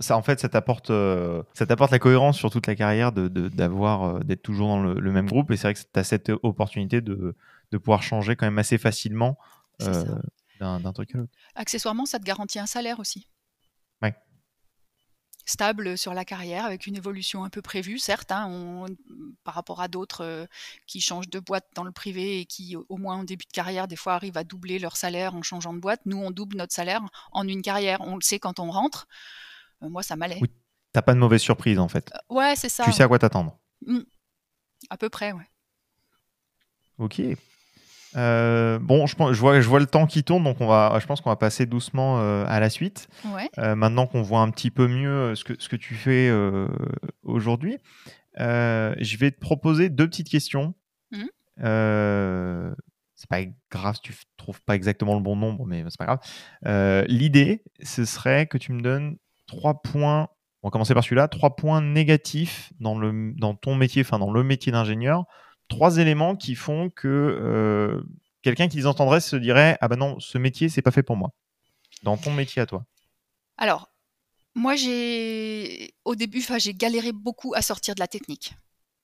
[0.00, 3.26] ça en fait ça t'apporte euh, ça t'apporte la cohérence sur toute la carrière de
[3.26, 6.30] d'avoir euh, d'être toujours dans le, même groupe et c'est vrai que tu as cette
[6.44, 7.34] opportunité de,
[7.72, 9.36] de, pouvoir changer quand même assez facilement
[9.80, 11.32] d'un truc à l'autre.
[11.56, 13.28] Accessoirement, ça te garantit un salaire aussi
[15.48, 18.86] stable sur la carrière avec une évolution un peu prévue, certes, hein,
[19.44, 20.46] par rapport à d'autres euh,
[20.86, 23.88] qui changent de boîte dans le privé et qui, au moins en début de carrière,
[23.88, 26.00] des fois arrivent à doubler leur salaire en changeant de boîte.
[26.04, 27.00] Nous, on double notre salaire
[27.32, 28.00] en une carrière.
[28.02, 29.08] On le sait quand on rentre.
[29.82, 30.38] Euh, moi, ça m'allait.
[30.40, 30.50] Oui,
[30.92, 32.12] t'as pas de mauvaise surprise en fait.
[32.14, 32.84] Euh, ouais, c'est ça.
[32.84, 33.58] Tu sais à quoi t'attendre.
[33.86, 34.00] Mmh.
[34.90, 35.48] À peu près, ouais.
[36.98, 37.20] Ok.
[38.16, 41.06] Euh, bon, je, je, vois, je vois le temps qui tourne, donc on va, je
[41.06, 43.08] pense qu'on va passer doucement euh, à la suite.
[43.58, 46.30] Euh, maintenant qu'on voit un petit peu mieux ce que, ce que tu fais
[47.22, 47.78] aujourd'hui,
[48.36, 50.74] je vais te proposer deux petites questions.
[51.10, 51.24] Mmh.
[53.14, 53.40] c'est pas
[53.70, 57.06] grave si tu trouves pas exactement le bon nombre, mais c'est pas grave.
[57.08, 59.16] L'idée, ce serait que tu me donnes
[59.46, 60.28] trois points.
[60.62, 61.28] On va commencer par celui-là.
[61.28, 65.24] Trois points négatifs dans, le, dans ton métier, enfin dans le métier d'ingénieur
[65.68, 68.02] trois éléments qui font que euh,
[68.42, 71.16] quelqu'un qui les entendrait se dirait ah ben non ce métier c'est pas fait pour
[71.16, 71.32] moi
[72.02, 72.84] dans ton métier à toi
[73.56, 73.90] Alors,
[74.54, 78.54] moi, j'ai au début, j'ai galéré beaucoup à sortir de la technique.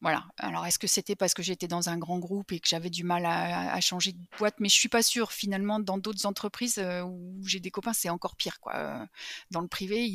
[0.01, 0.27] Voilà.
[0.37, 3.05] Alors, est-ce que c'était parce que j'étais dans un grand groupe et que j'avais du
[3.05, 4.57] mal à, changer de boîte?
[4.59, 5.33] Mais je suis pas sûre.
[5.33, 8.61] Finalement, dans d'autres entreprises euh, où j'ai des copains, c'est encore pire.
[8.61, 9.07] Quoi.
[9.51, 10.11] Dans le privé,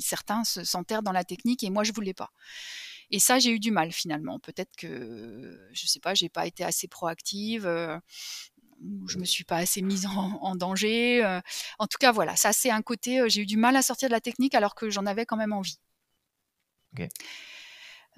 [0.00, 2.30] certains s'enterrent dans la technique et moi, je voulais pas.
[3.12, 4.40] Et ça, j'ai eu du mal finalement.
[4.40, 7.66] Peut-être que, je sais pas, j'ai pas été assez proactive.
[7.66, 7.98] Euh,
[8.82, 10.06] ou je me suis pas assez mise
[10.40, 11.24] en, danger.
[11.24, 11.40] Euh.
[11.78, 13.22] en tout cas, voilà, ça c'est un côté.
[13.28, 15.52] j'ai eu du mal à sortir de la technique alors que j'en avais quand même
[15.52, 15.78] envie.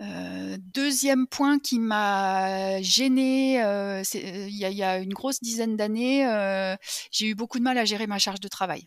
[0.00, 6.24] Euh, deuxième point qui m'a gêné, euh, euh, il y, a une grosse dizaine d'années,
[7.12, 8.86] j'ai eu beaucoup de mal à gérer ma charge de travail.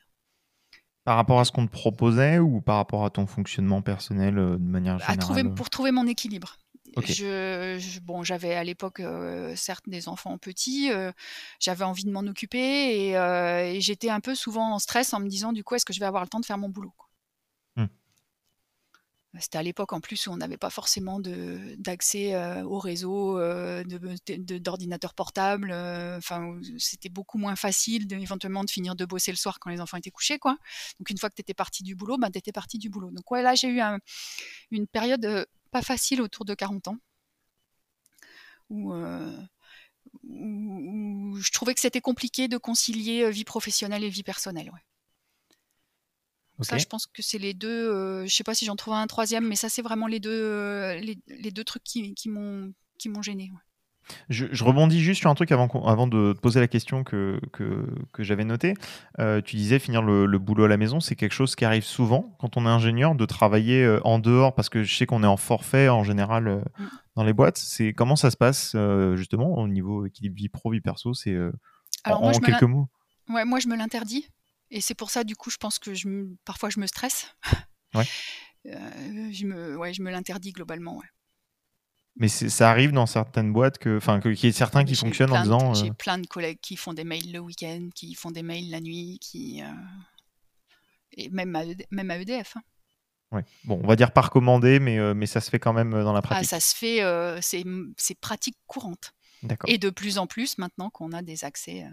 [1.07, 4.57] Par rapport à ce qu'on te proposait ou par rapport à ton fonctionnement personnel de
[4.57, 6.57] manière générale trouver, Pour trouver mon équilibre.
[6.97, 9.01] Je, bon, j'avais à l'époque
[9.55, 10.89] certes des enfants petits,
[11.61, 15.53] j'avais envie de m'en occuper et, j'étais un peu souvent en stress en me disant
[15.53, 16.91] du coup est-ce que je vais avoir le temps de faire mon boulot
[19.39, 25.13] c'était à l'époque en plus où on n'avait pas forcément d'accès au réseau euh, d'ordinateurs
[25.13, 25.71] portables.
[25.71, 29.81] Euh, enfin, c'était beaucoup moins facile éventuellement de finir de bosser le soir quand les
[29.81, 30.57] enfants étaient couchés, quoi.
[30.99, 33.11] Donc une fois que tu étais parti du boulot, ben, étais parti du boulot.
[33.11, 33.81] Donc ouais, là j'ai eu
[34.71, 36.97] une période pas facile autour de 40 ans
[38.69, 38.93] où,
[41.39, 44.71] je trouvais que c'était compliqué de concilier vie professionnelle et vie personnelle.
[46.61, 47.91] Ça, je pense que c'est les deux.
[47.91, 50.31] Euh, je sais pas si j'en trouve un troisième, mais ça, c'est vraiment les deux,
[50.31, 52.73] euh, les, deux trucs qui, qui m'ont
[53.21, 53.51] gêné.
[54.29, 57.85] Je, rebondis juste sur un truc avant, avant de te poser la question que, que,
[58.13, 58.73] que j'avais notée.
[59.19, 62.35] Euh, tu disais finir le, boulot à la maison, c'est quelque chose qui arrive souvent
[62.39, 65.37] quand on est ingénieur, de travailler en dehors, parce que je sais qu'on est en
[65.37, 66.85] forfait en général mmh.
[67.17, 67.57] dans les boîtes.
[67.57, 68.75] C'est Comment ça se passe
[69.15, 71.13] justement au niveau équilibre vie pro, vie perso?
[71.13, 71.37] C'est
[72.05, 72.87] en, quelques mots
[73.29, 74.29] Ouais, moi je me l'interdis
[74.69, 76.07] et c'est pour ça, du coup, je pense que je,
[76.45, 77.35] parfois je me stresse.
[77.93, 78.05] Ouais.
[78.65, 80.97] Euh, je me, ouais, je me l'interdis globalement.
[80.97, 81.05] Ouais.
[82.17, 85.41] Mais ça arrive dans certaines boîtes que, enfin, qu'il y ait certains qui fonctionnent en
[85.41, 85.73] disant.
[85.73, 88.69] J'ai euh plein de collègues qui font des mails le week-end, qui font des mails
[88.69, 89.67] la nuit, qui euh,
[91.13, 92.57] et même à, e même à EDF.
[92.57, 92.61] Hein.
[93.31, 93.45] Ouais.
[93.63, 96.19] Bon, on va dire pas recommandé, mais, mais ça se fait quand même dans la
[96.19, 96.49] ah, pratique.
[96.51, 96.99] Ah, ça se fait,
[97.95, 99.13] c'est pratique courante.
[99.67, 101.85] Et de plus en plus maintenant qu'on a des accès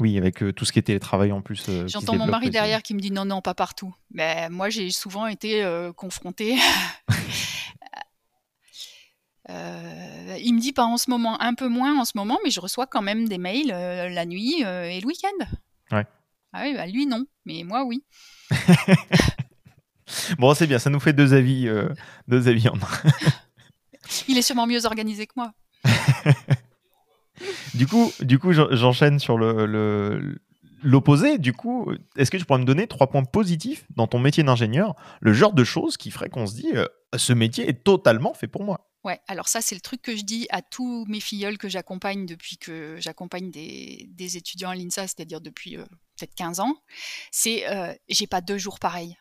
[0.00, 1.68] oui, avec euh, tout ce qui était travail en plus.
[1.68, 3.94] Euh, J'entends mon mari derrière qui me dit non, non, pas partout.
[4.12, 6.56] Mais moi, j'ai souvent été euh, confrontée.
[9.48, 12.60] il me dit pas en ce moment, un peu moins en ce moment, mais je
[12.60, 15.46] reçois quand même des mails la nuit et le week-end.
[15.90, 16.06] Ouais.
[16.52, 18.04] Ah oui, bah, lui non, mais moi oui.
[20.38, 21.68] bon, c'est bien, ça nous fait deux avis,
[22.28, 22.74] deux avis en
[24.28, 25.52] il est sûrement mieux organisé que moi
[27.74, 29.38] du coup, du coup j'enchaîne sur
[30.82, 34.42] l'opposé, du coup, est-ce que tu pourrais me donner trois points positifs dans ton métier
[34.42, 38.34] d'ingénieur, le genre de choses qui ferait qu'on se dit euh, ce métier est totalement
[38.34, 38.88] fait pour moi?
[39.04, 42.26] Ouais, alors ça c'est le truc que je dis à tous mes filleuls que j'accompagne
[42.26, 45.84] depuis que j'accompagne des, étudiants à l'INSA, c'est-à-dire depuis euh,
[46.16, 46.74] peut-être 15 ans,
[47.30, 49.16] c'est euh, j'ai pas deux jours pareils.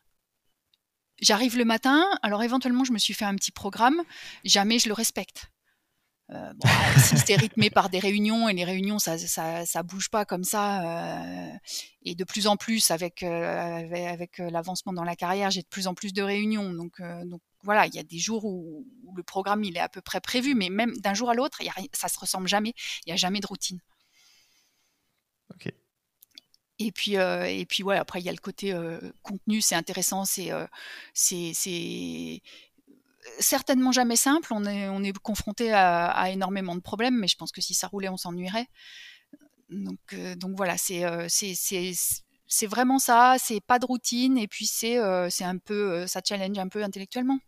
[1.22, 4.02] J'arrive le matin, alors éventuellement je me suis fait un petit programme,
[4.44, 5.50] jamais je le respecte.
[6.32, 10.10] Euh, bon, si c'est rythmé par des réunions et les réunions ça, ça, ça bouge
[10.10, 11.54] pas comme ça euh,
[12.04, 15.88] et de plus en plus avec euh, avec, l'avancement dans la carrière j'ai de plus
[15.88, 16.74] en plus de réunions.
[16.74, 18.86] Donc donc voilà il y a des jours où,
[19.16, 21.60] le programme il est à peu près prévu mais même d'un jour à l'autre
[21.94, 22.74] ça se ressemble jamais.
[23.06, 23.80] Il y a jamais de routine.
[25.54, 25.72] Ok.
[26.80, 28.72] Et puis, et puis ouais, après, il y a le côté
[29.24, 30.52] contenu, c'est intéressant, c'est,
[31.14, 32.42] c'est,
[33.40, 34.50] certainement jamais simple.
[34.52, 37.88] On est, on est confronté à, énormément de problèmes, mais je pense que si ça
[37.88, 38.68] roulait, on s'ennuierait.
[39.70, 43.36] Donc, euh, donc voilà, euh, c'est, vraiment ça.
[43.40, 46.84] C'est pas de routine, et puis c'est, euh, c'est un peu, ça challenge un peu
[46.84, 47.40] intellectuellement.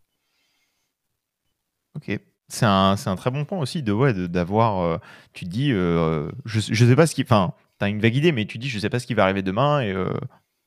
[1.94, 2.18] Ok.
[2.48, 5.00] C'est un, très bon point aussi de ouais, d'avoir.
[5.32, 7.22] tu dis, je, je sais pas ce qui.
[7.22, 9.22] Enfin, tu as une vague idée, mais tu dis, je sais pas ce qui va
[9.22, 9.94] arriver demain, et,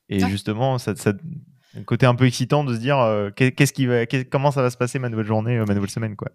[0.07, 1.11] et justement, ça, ça
[1.75, 4.69] un côté un peu excitant de se dire euh, qu'est-ce qui va, comment ça va
[4.69, 6.29] se passer ma nouvelle journée, euh, ma nouvelle semaine, quoi.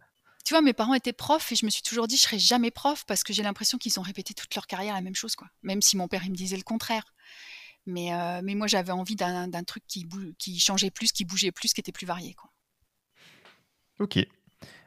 [0.44, 2.70] Tu vois, mes parents étaient profs et je me suis toujours dit je serai jamais
[2.70, 5.48] prof parce que j'ai l'impression qu'ils ont répété toute leur carrière la même chose, quoi.
[5.62, 7.04] Même si mon père il me disait le contraire.
[7.86, 10.06] Mais, euh, mais moi j'avais envie d'un truc qui,
[10.38, 12.50] qui changeait plus, qui bougeait plus, qui était plus varié, quoi.
[14.00, 14.18] Ok.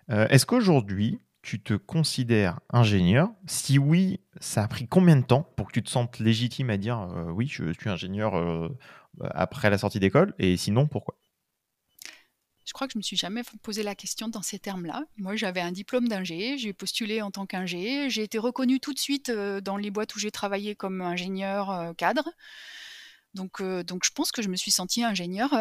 [0.10, 3.30] Est-ce qu'aujourd'hui tu te considères ingénieur?
[3.48, 6.78] Si oui, ça a pris combien de temps pour que tu te sentes légitime à
[6.78, 8.34] dire oui, je suis ingénieur
[9.19, 11.17] après la sortie d'école Et sinon, pourquoi?
[12.65, 15.04] Je crois que je me suis jamais posé la question dans ces termes-là.
[15.17, 19.00] Moi, j'avais un diplôme d'ingé, j'ai postulé en tant qu'ingé, j'ai été reconnue tout de
[19.00, 22.30] suite euh, dans les boîtes où j'ai travaillé comme ingénieur euh, cadre.
[23.34, 25.54] Donc, donc je pense que je me suis sentie ingénieure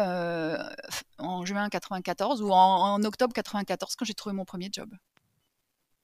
[1.19, 4.93] en juin 94 ou en, en octobre 94 quand j'ai trouvé mon premier job.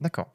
[0.00, 0.32] D'accord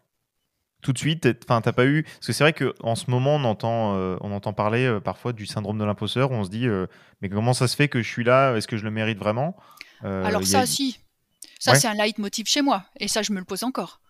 [0.83, 3.43] tout de suite Enfin, t'as pas eu Parce que c'est vrai qu'en ce moment, on
[3.45, 6.31] entend, on entend parler parfois du syndrome de l'imposteur.
[6.31, 6.67] Où on se dit,
[7.21, 8.55] mais comment ça se fait que je suis là?
[8.55, 9.55] Est-ce que je le mérite vraiment?
[10.01, 10.99] Alors ça, si.
[11.59, 12.85] Ça, c'est un leitmotiv chez moi.
[12.99, 14.01] Et ça, je me le pose encore.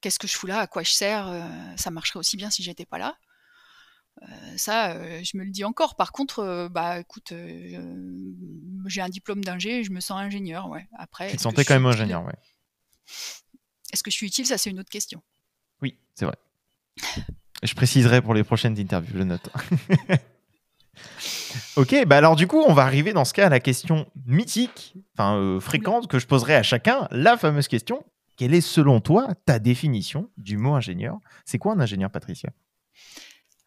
[0.00, 0.60] Qu'est-ce que je fous là?
[0.60, 1.26] À quoi je sers?
[1.76, 3.16] Ça marcherait aussi bien si j'étais pas là.
[4.56, 5.96] ça, je me le dis encore.
[5.96, 7.32] Par contre, bah écoute,
[8.86, 10.68] j'ai un diplôme d'ingé et je me sens ingénieur.
[10.68, 10.86] Ouais.
[10.98, 12.36] Après, tu te sentais quand même ingénieur, ouais.
[13.92, 14.46] Est-ce que je suis utile?
[14.46, 15.22] Ça, c'est une autre question.
[15.82, 16.36] Oui, c'est vrai.
[17.62, 19.48] Je préciserai pour les prochaines interviews, je note.
[21.76, 24.94] ok, bah alors du coup, on va arriver dans ce cas à la question mythique,
[25.20, 28.04] euh, fréquente, que je poserai à chacun, la fameuse question
[28.36, 31.18] quelle est selon toi ta définition du mot ingénieur?
[31.44, 32.50] C'est quoi un ingénieur, Patricia?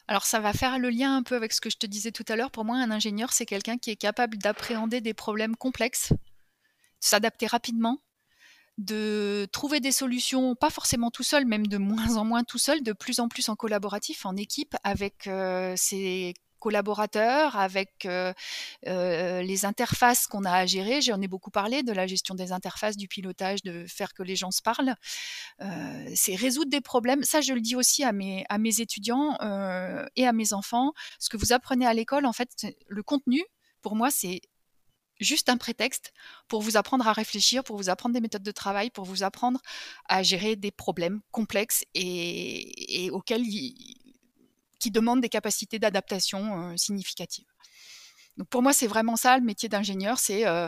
[0.08, 2.26] Alors ça va faire le lien un peu avec ce que je te disais tout
[2.28, 2.52] à l'heure.
[2.52, 6.14] Pour moi, un ingénieur, c'est quelqu'un qui est capable d'appréhender des problèmes complexes,
[7.00, 8.02] s'adapter rapidement,
[8.78, 12.84] de trouver des solutions, pas forcément tout seul, même de moins en moins tout seul,
[12.84, 16.34] de plus en plus en collaboratif, en équipe, avec euh, ses
[16.66, 18.34] collaborateurs, avec euh,
[18.88, 21.00] euh, les interfaces qu'on a à gérer.
[21.00, 24.36] J'en ai beaucoup parlé de la gestion des interfaces, du pilotage, de faire que les
[24.36, 24.96] gens se parlent.
[25.62, 27.24] Euh, c'est résoudre des problèmes.
[27.24, 29.38] Ça, je le dis aussi à mes, à mes étudiants
[30.16, 30.94] et à mes enfants.
[31.20, 32.50] Ce que vous apprenez à l'école, en fait,
[32.88, 33.44] le contenu,
[33.84, 34.42] pour moi, c'est
[35.20, 36.14] juste un prétexte
[36.48, 39.62] pour vous apprendre à réfléchir, pour vous apprendre des méthodes de travail, pour vous apprendre
[40.08, 47.48] à gérer des problèmes complexes et, auxquels qui demandent des capacités d'adaptation euh, significatives.
[48.38, 50.68] Donc pour moi, c'est vraiment ça le métier d'ingénieur, c'est euh,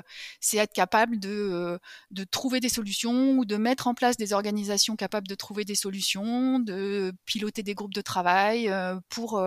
[0.53, 1.77] être capable de, euh,
[2.11, 5.75] de, trouver des solutions ou de mettre en place des organisations capables de trouver des
[5.75, 8.73] solutions, de piloter des groupes de travail
[9.09, 9.43] pour,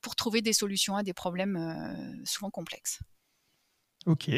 [0.00, 3.00] pour trouver des solutions à des problèmes souvent complexes.
[4.06, 4.30] Ok.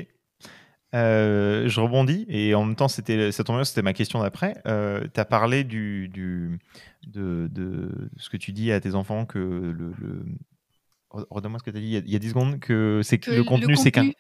[0.93, 4.55] je rebondis et en même temps, c'était, ça c'était ma question d'après.
[4.65, 6.59] tu as parlé du, du,
[7.07, 9.93] de, de, ce que tu dis à tes enfants que le.
[9.99, 10.25] le...
[11.11, 13.43] Redonne-moi ce que tu as dit il y, a, 10 secondes, que, c'est que, le
[13.43, 14.11] contenu, c'est qu'un.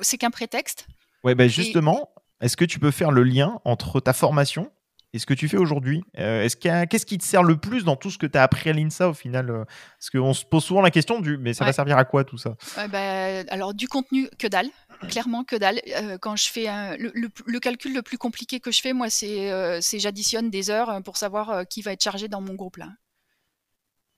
[0.00, 0.88] C'est qu'un prétexte.
[1.22, 2.10] Ouais, bah justement,
[2.40, 4.72] est-ce que tu peux faire le lien entre ta formation
[5.12, 6.02] et ce que tu fais aujourd'hui?
[6.18, 8.70] Euh, est-ce Qu'est-ce qui te sert le plus dans tout ce que tu as appris
[8.70, 9.64] à l'INSA au final euh?
[9.98, 12.38] Parce qu'on se pose souvent la question du mais ça va servir à quoi tout
[12.38, 12.56] ça?
[12.90, 14.68] Bah, Alors, du contenu, que dalle.
[15.08, 15.80] Clairement, que dalle.
[15.96, 16.66] Euh, quand je fais
[16.98, 21.66] le, calcul le plus compliqué que je fais, moi, c'est j'additionne des heures pour savoir
[21.68, 22.88] qui va être chargé dans mon groupe là.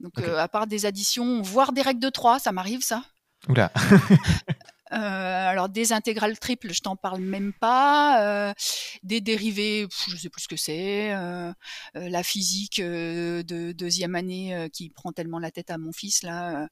[0.01, 3.05] Donc, à part des additions, voire des règles de 3, ça m'arrive ça.
[3.49, 3.71] Oula
[4.93, 8.23] Euh, alors des intégrales triples, je t'en parle même pas.
[8.51, 8.53] Euh,
[9.03, 11.15] des dérivés, je sais plus ce que c'est.
[11.15, 11.53] Euh,
[11.95, 16.69] la physique de deuxième année qui prend tellement la tête à mon fils là.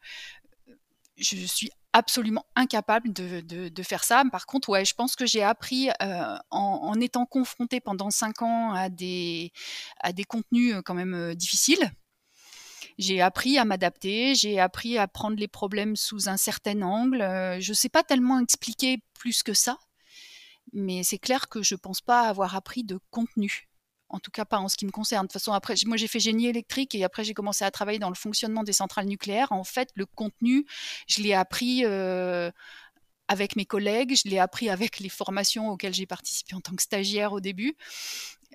[1.16, 4.22] je suis absolument incapable de, faire ça.
[4.30, 8.72] Par contre, ouais, je pense que j'ai appris en, en, étant confrontée pendant cinq ans
[8.72, 9.52] à des,
[10.00, 11.90] à des contenus quand même difficiles
[13.00, 17.22] j'ai appris à m'adapter, j'ai appris à prendre les problèmes sous un certain angle.
[17.22, 19.78] Euh, je ne sais pas tellement expliquer plus que ça,
[20.72, 23.69] mais c'est clair que je ne pense pas avoir appris de contenu.
[24.10, 25.22] En tout cas, pas en ce qui me concerne.
[25.22, 27.98] De toute façon, après, moi, j'ai fait génie électrique et après, j'ai commencé à travailler
[27.98, 29.52] dans le fonctionnement des centrales nucléaires.
[29.52, 30.66] En fait, le contenu,
[31.06, 32.50] je l'ai appris euh,
[33.28, 36.82] avec mes collègues, je l'ai appris avec les formations auxquelles j'ai participé en tant que
[36.82, 37.76] stagiaire au début.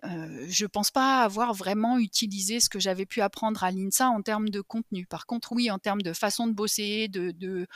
[0.03, 4.09] Euh, je ne pense pas avoir vraiment utilisé ce que j'avais pu apprendre à l'INSA
[4.09, 5.05] en termes de contenu.
[5.05, 7.67] Par contre, oui, en termes de façon de bosser, de, de,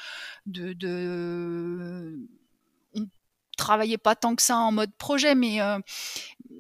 [3.58, 5.80] travaillait pas tant que ça en mode projet, mais, euh,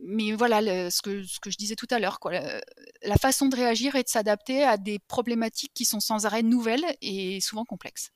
[0.03, 2.61] mais voilà ce, que, je disais tout à l'heure, la,
[3.03, 6.85] la façon de réagir et de s'adapter à des problématiques qui sont sans arrêt nouvelles
[7.01, 8.11] et souvent complexes.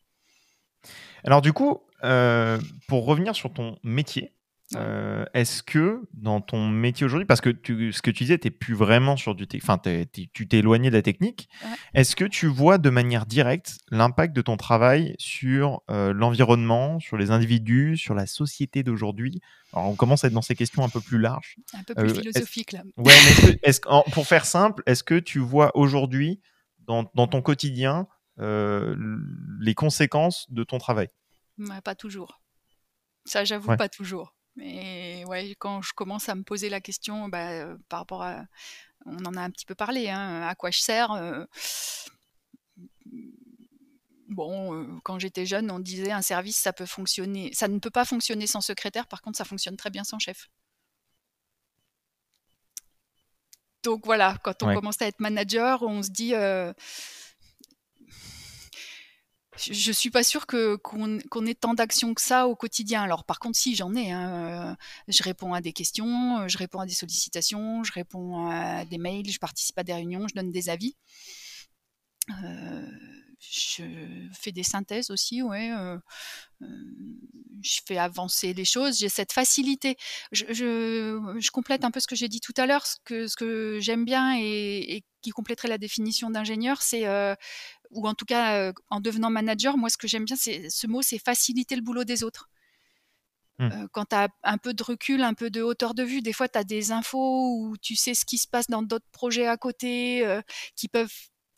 [1.23, 4.33] Alors du coup, euh, pour revenir sur ton métier,
[4.75, 8.73] euh, est-ce que dans ton métier aujourd'hui, parce que ce que tu disais, tu plus
[8.73, 11.49] vraiment sur du, enfin, tu t'es éloigné de la technique.
[11.93, 17.17] Est-ce que tu vois de manière directe l'impact de ton travail sur euh, l'environnement, sur
[17.17, 19.41] les individus, sur la société d'aujourd'hui?
[19.73, 21.57] Alors, on commence à être dans ces questions un peu plus larges.
[21.73, 22.83] Un peu plus euh, philosophiques là.
[22.97, 23.13] Ouais,
[23.65, 23.71] mais
[24.11, 26.41] pour faire simple, est-ce que tu vois aujourd'hui
[26.79, 28.07] dans, ton quotidien
[28.37, 31.09] les conséquences de ton travail?
[31.83, 32.41] Pas toujours.
[33.25, 34.33] Ça, j'avoue, pas toujours.
[34.55, 38.45] Mais ouais, quand je commence à me poser la question bah, euh, par rapport à.
[39.05, 41.43] On en a un petit peu parlé, hein, à quoi je sers euh,
[44.29, 47.51] Bon, euh, quand j'étais jeune, on disait un service, ça peut fonctionner.
[47.53, 50.49] Ça ne peut pas fonctionner sans secrétaire, par contre, ça fonctionne très bien sans chef.
[53.83, 56.33] Donc voilà, quand on commence à être manager, on se dit
[59.57, 63.03] je suis pas sûre que qu'on ait tant d'actions que ça au quotidien.
[63.03, 64.75] Alors par contre, si j'en ai, hein, euh,
[65.07, 68.97] je réponds à des questions, euh, je réponds à des sollicitations, je réponds à des
[68.97, 70.95] mails, je participe à des réunions, je donne des avis.
[72.43, 73.83] Euh, je
[74.33, 75.71] fais des synthèses aussi, ouais.
[76.61, 78.99] je fais avancer les choses.
[78.99, 79.97] J'ai cette facilité.
[80.31, 82.85] Je, je, complète un peu ce que j'ai dit tout à l'heure.
[82.85, 87.05] Ce que, ce que j'aime bien et, et, qui compléterait la définition d'ingénieur, c'est
[87.91, 91.01] ou en tout cas en devenant manager, moi ce que j'aime bien, c'est ce mot,
[91.01, 92.49] c'est faciliter le boulot des autres.
[93.59, 93.85] Mmh.
[93.91, 96.49] quand tu as un peu de recul, un peu de hauteur de vue, des fois
[96.49, 99.57] tu as des infos ou tu sais ce qui se passe dans d'autres projets à
[99.57, 100.27] côté
[100.75, 101.13] qui peuvent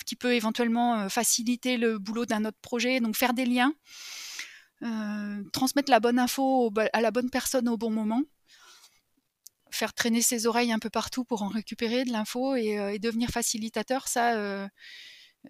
[0.06, 3.74] qui peut éventuellement faciliter le boulot d'un autre projet, donc faire des liens,
[5.52, 8.22] transmettre la bonne info à la bonne personne au bon moment,
[9.72, 13.30] faire traîner ses oreilles un peu partout pour en récupérer de l'info et, et, devenir
[13.30, 14.36] facilitateur, ça,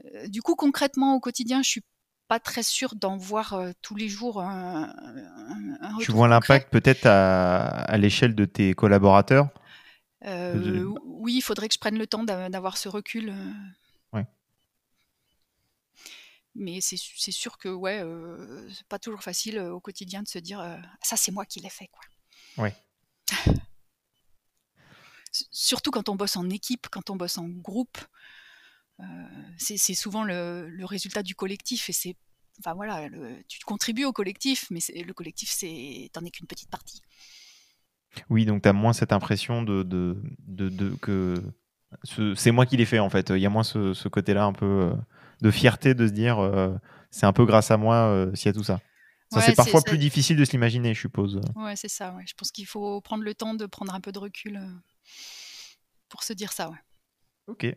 [0.03, 1.84] euh, du coup, concrètement, au quotidien, je suis
[2.28, 4.93] pas très sûre d'en voir euh, tous les jours un,
[5.99, 9.49] Tu vois l'impact peut-être à, l'échelle de tes collaborateurs?
[10.26, 13.34] Euh, Oui, il faudrait que je prenne le temps d'avoir ce recul.
[16.56, 18.01] Mais c'est sûr que ouais,
[18.74, 20.64] c'est pas toujours facile au quotidien de se dire
[21.01, 22.01] ça c'est moi qui l'ai fait quoi.
[22.64, 22.74] Ouais.
[25.51, 27.97] Surtout quand on bosse en équipe, quand on bosse en groupe,
[29.01, 29.03] euh,
[29.58, 32.16] c'est souvent le, résultat du collectif et c'est
[32.60, 33.10] enfin voilà,
[33.49, 37.01] tu contribues au collectif, mais le collectif, c'est t'en es qu'une petite partie.
[38.30, 41.36] Oui, donc tu as moins cette impression de, de, de, que
[42.36, 43.30] c'est moi qui l'ai fait en fait.
[43.32, 44.93] Il y a moins ce, côté-là un peu euh,
[45.42, 46.76] de fierté de se dire euh,
[47.12, 48.80] c'est un peu grâce à moi s'il y a tout ça.
[49.32, 51.42] Ça, c'est parfois plus difficile de se l'imaginer, je suppose.
[51.56, 52.14] Ouais, c'est ça.
[52.14, 52.24] Ouais.
[52.28, 54.62] Je pense qu'il faut prendre le temps de prendre un peu de recul
[56.10, 56.70] pour se dire ça.
[56.70, 56.78] Ouais.
[57.48, 57.76] Ok.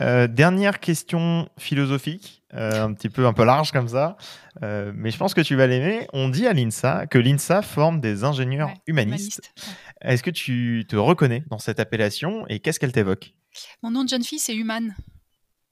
[0.00, 4.16] Euh, dernière question philosophique, euh, un petit peu un peu large comme ça,
[4.62, 6.06] euh, mais je pense que tu vas l'aimer.
[6.12, 9.52] On dit à l'INSA que l'INSA forme des ingénieurs humanistes.
[10.00, 13.34] Est-ce que tu te reconnais dans cette appellation et qu'est-ce qu'elle t'évoque?
[13.82, 14.94] Mon nom de jeune fille, c'est Human.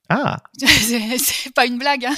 [0.09, 2.05] Ah C'est pas une blague.
[2.05, 2.15] Hein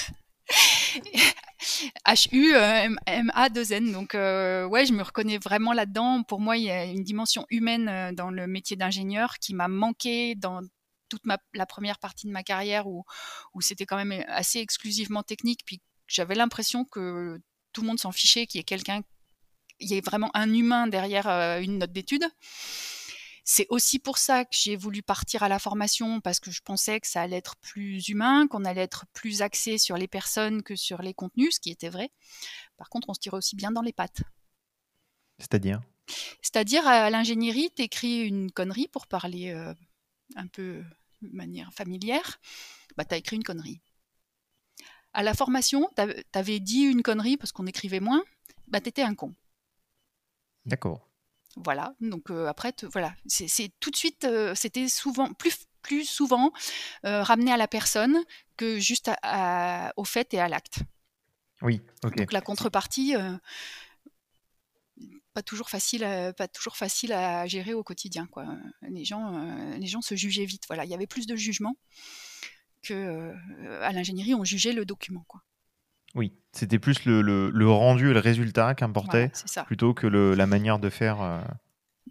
[2.08, 3.92] H-U-M-A-2-N.
[3.92, 6.24] Donc, ouais, je me reconnais vraiment là-dedans.
[6.24, 10.36] Pour moi, il y a une dimension humaine dans le métier d'ingénieur qui m'a manqué
[10.36, 10.62] dans
[11.10, 11.24] toute
[11.54, 13.04] la première partie de ma carrière où,
[13.54, 17.40] où c'était quand même assez exclusivement technique, puis j'avais l'impression que
[17.74, 19.02] tout le monde s'en fichait, qu'il y ait quelqu'un,
[19.80, 22.26] il y ait vraiment un humain derrière euh, une note d'étude.
[23.52, 27.00] C'est aussi pour ça que j'ai voulu partir à la formation parce que je pensais
[27.00, 30.76] que ça allait être plus humain, qu'on allait être plus axé sur les personnes que
[30.76, 32.12] sur les contenus, ce qui était vrai.
[32.78, 34.22] Par contre, on se tirait aussi bien dans les pattes.
[35.40, 35.82] C'est-à-dire?
[36.44, 39.74] C'est-à-dire à l'ingénierie, tu écris une connerie pour parler euh,
[40.36, 40.84] un peu
[41.24, 42.40] de manière familière,
[42.98, 43.82] bah, tu as écrit une connerie.
[45.14, 48.24] À la formation, tu avais dit une connerie parce qu'on écrivait moins,
[48.68, 49.34] bah, tu étais un con.
[50.68, 51.09] D'accord.
[51.64, 56.52] Voilà, donc après, voilà, c'est tout de suite, c'était souvent, plus, plus souvent
[57.04, 58.18] ramené à la personne
[58.56, 59.12] que juste
[59.98, 60.80] au fait et à l'acte.
[61.62, 62.16] Oui, ok.
[62.16, 63.14] Donc la contrepartie,
[65.34, 68.28] pas toujours facile, à, pas toujours facile à gérer au quotidien.
[68.28, 68.46] Quoi.
[68.82, 70.64] Les, gens, euh, les gens se jugeaient vite.
[70.68, 71.76] Voilà, il y avait plus de jugement
[72.82, 75.24] que euh, à l'ingénierie, on jugeait le document.
[75.28, 75.42] Quoi.
[76.16, 79.32] Oui, c'était plus le, le, rendu et le résultat qu'importait,
[79.66, 81.22] plutôt que la manière de faire.
[81.22, 81.42] Euh,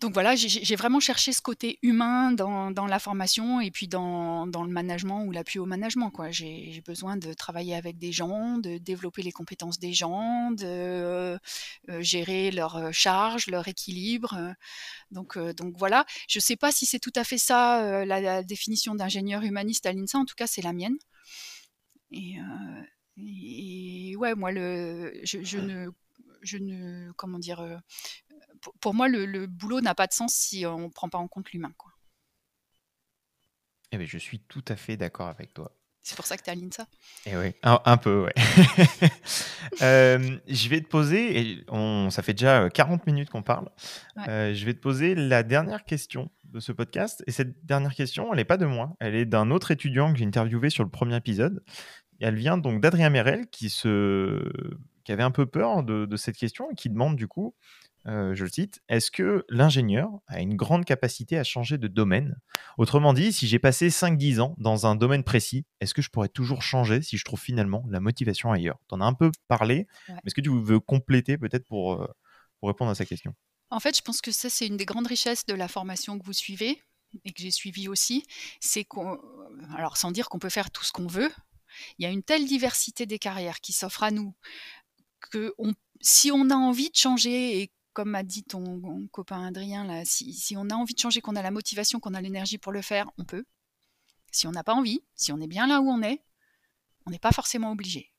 [0.01, 4.69] donc voilà, j'ai vraiment cherché ce côté humain dans, la formation et puis dans, le
[4.69, 6.13] management ou l'appui au management.
[6.31, 11.39] J'ai besoin de travailler avec des gens, de développer les compétences des gens, de euh,
[12.01, 14.55] gérer leurs euh, charges, leur équilibre.
[15.11, 18.43] Donc, euh, donc voilà, je ne sais pas si c'est tout à fait ça la,
[18.45, 20.99] définition d'ingénieur humaniste à l'INSA, en tout cas c'est la mienne.
[22.13, 22.37] Et,
[23.19, 25.91] ouais, moi, le, je, je ne
[26.43, 27.81] je ne comment dire
[28.81, 31.51] pour moi, le, boulot n'a pas de sens si on ne prend pas en compte
[31.53, 31.73] l'humain.
[31.77, 31.93] Quoi.
[33.93, 35.75] Eh bien, je suis tout à fait d'accord avec toi.
[36.03, 36.87] C'est pour ça que tu es à l'INSA
[37.27, 38.35] Eh oui, un, peu, ouais.
[39.83, 43.69] Euh, je vais te poser, et on, ça fait déjà 40 minutes qu'on parle,
[44.27, 47.23] euh, je vais te poser la dernière question de ce podcast.
[47.27, 50.19] Et cette dernière question, elle n'est pas de moi, elle est d'un autre étudiant que
[50.19, 51.63] j'ai interviewé sur le premier épisode.
[52.21, 54.43] Elle vient donc d'Adrien Merel qui, se...
[55.05, 57.55] qui avait un peu peur de, de cette question et qui demande du coup
[58.07, 62.39] euh, je le cite, est-ce que l'ingénieur a une grande capacité à changer de domaine?
[62.79, 66.29] Autrement dit, si j'ai passé 5-10 ans dans un domaine précis, est-ce que je pourrais
[66.29, 68.79] toujours changer si je trouve finalement la motivation ailleurs?
[68.89, 72.07] Tu en as un peu parlé, mais est-ce que tu veux compléter peut-être pour, euh,
[72.61, 73.35] pour répondre à sa question?
[73.71, 76.25] En fait, je pense que ça, c'est une des grandes richesses de la formation que
[76.25, 76.81] vous suivez
[77.25, 78.25] et que j'ai suivi aussi.
[78.61, 79.19] C'est qu'on,
[79.77, 81.31] alors sans dire qu'on peut faire tout ce qu'on veut,
[81.99, 84.35] Il y a une telle diversité des carrières qui s'offrent à nous
[85.31, 85.55] que
[86.01, 90.71] si on a envie de changer et comme m'a dit ton, copain Adrien, si, on
[90.71, 93.25] a envie de changer, qu'on a la motivation, qu'on a l'énergie pour le faire, on
[93.25, 93.45] peut.
[94.31, 96.23] Si on n'a pas envie, si on est bien là où on est,
[97.07, 98.13] on n'est pas forcément obligé.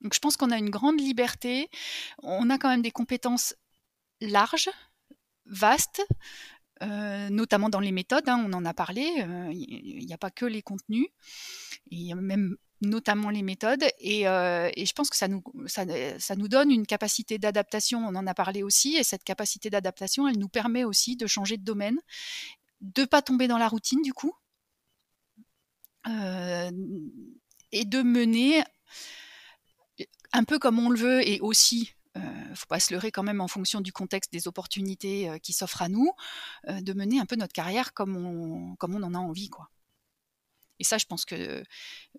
[0.00, 1.70] Donc je pense qu'on a une grande liberté,
[2.24, 3.54] on a quand même des compétences
[4.20, 4.70] larges,
[5.44, 6.02] vastes,
[6.82, 10.30] euh, notamment dans les méthodes, hein, on en a parlé, euh, il n'y a pas
[10.30, 11.08] que les contenus,
[11.90, 13.84] il y a même notamment les méthodes.
[13.98, 18.62] Et, euh, je pense que ça nous, donne une capacité d'adaptation, on en a parlé
[18.62, 21.98] aussi, et cette capacité d'adaptation, elle nous permet aussi de changer de domaine,
[22.80, 24.34] de pas tomber dans la routine du coup,
[26.06, 26.70] euh,
[27.72, 28.62] et de mener
[30.32, 33.22] un peu comme on le veut, et aussi ne euh, faut pas se leurrer quand
[33.22, 36.10] même en fonction du contexte des opportunités qui s'offrent à nous,
[36.68, 39.48] de mener un peu notre carrière comme on, comme on en a envie.
[39.48, 39.70] quoi.
[40.78, 41.62] Et ça, je pense que euh,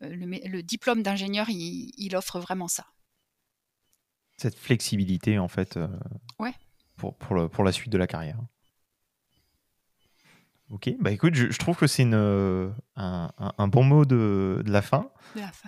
[0.02, 2.86] le, diplôme d'ingénieur, il, offre vraiment ça.
[4.38, 5.88] Cette flexibilité, en fait, euh,
[6.40, 6.54] ouais.
[6.96, 8.40] pour, pour, pour, la suite de la carrière.
[10.70, 15.10] Ok, bah écoute, je, trouve que c'est un, un, bon mot de, de la fin.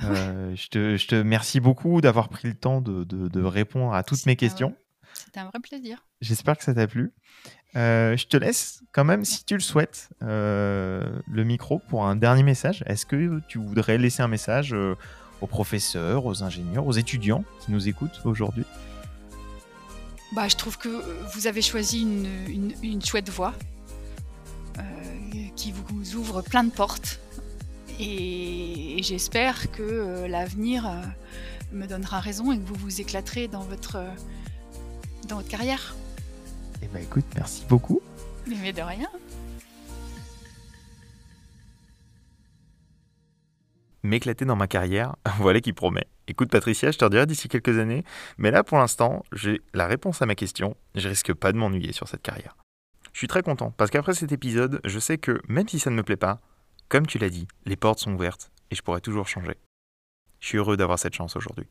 [0.04, 4.04] Euh, je, te, je, te, remercie beaucoup d'avoir pris le temps de, de, répondre à
[4.04, 4.76] toutes mes questions.
[5.14, 6.06] C'était un vrai plaisir.
[6.22, 7.14] J'espère que ça t'a plu.
[7.76, 12.16] Euh, je te laisse quand même, si tu le souhaites, euh, le micro pour un
[12.16, 12.84] dernier message.
[12.88, 14.96] Est-ce que tu voudrais laisser un message euh,
[15.42, 18.66] aux professeurs, aux ingénieurs, aux étudiants qui nous écoutent aujourd'hui?
[20.34, 20.90] Bah, Je trouve que
[21.34, 23.54] vous avez choisi une, chouette voie
[25.60, 27.20] qui vous ouvre plein de portes.
[28.00, 30.90] Et, j'espère que l'avenir
[31.74, 33.98] me donnera raison et que vous vous éclaterez dans votre,
[35.28, 35.96] dans votre carrière.
[36.82, 38.02] Eh ben écoute, merci beaucoup.
[38.48, 39.10] Mais de rien.
[44.02, 46.08] M'éclater dans ma carrière, voilà qui promet.
[46.28, 48.06] Écoute Patricia, je te redirai d'ici quelques années,
[48.38, 51.92] mais là pour l'instant, j'ai la réponse à ma question, je risque pas de m'ennuyer
[51.92, 52.56] sur cette carrière.
[53.14, 55.96] Je suis très content, parce qu'après cet épisode, je sais que même si ça ne
[55.96, 56.42] me plaît pas,
[56.90, 59.58] comme tu l'as dit, les portes sont ouvertes et je pourrais toujours changer.
[60.40, 61.68] Je suis heureux d'avoir cette chance aujourd'hui.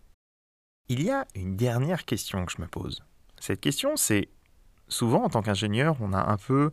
[0.88, 3.02] Il y a une dernière question que je me pose.
[3.40, 4.28] Cette question, c'est
[4.88, 6.70] souvent, en tant qu'ingénieur, on a un peu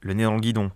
[0.00, 0.70] le nez dans le guidon.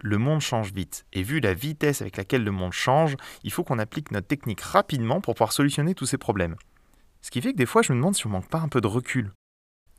[0.00, 3.64] Le monde change vite, et vu la vitesse avec laquelle le monde change, il faut
[3.64, 6.56] qu'on applique notre technique rapidement pour pouvoir solutionner tous ces problèmes.
[7.22, 8.80] Ce qui fait que des fois, je me demande si on manque pas un peu
[8.80, 9.32] de recul.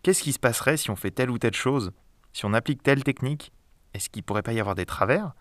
[0.03, 1.91] Qu'est-ce qui se passerait si on fait telle ou telle chose
[2.35, 3.53] Si on applique telle technique
[3.93, 5.31] Est-ce qu'il pourrait pas y avoir des travers?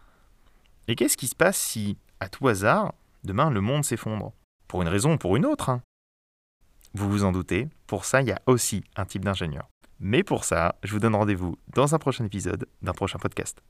[0.87, 4.33] Et qu'est-ce qui se passe si, à tout hasard, demain le monde s'effondre?
[4.69, 5.71] Pour une raison ou pour une autre.
[5.71, 5.83] Hein
[6.95, 9.69] vous vous en doutez, pour ça, il y a aussi un type d'ingénieur.
[9.99, 13.61] Mais pour ça, je vous donne rendez-vous dans un prochain épisode d'un prochain podcast.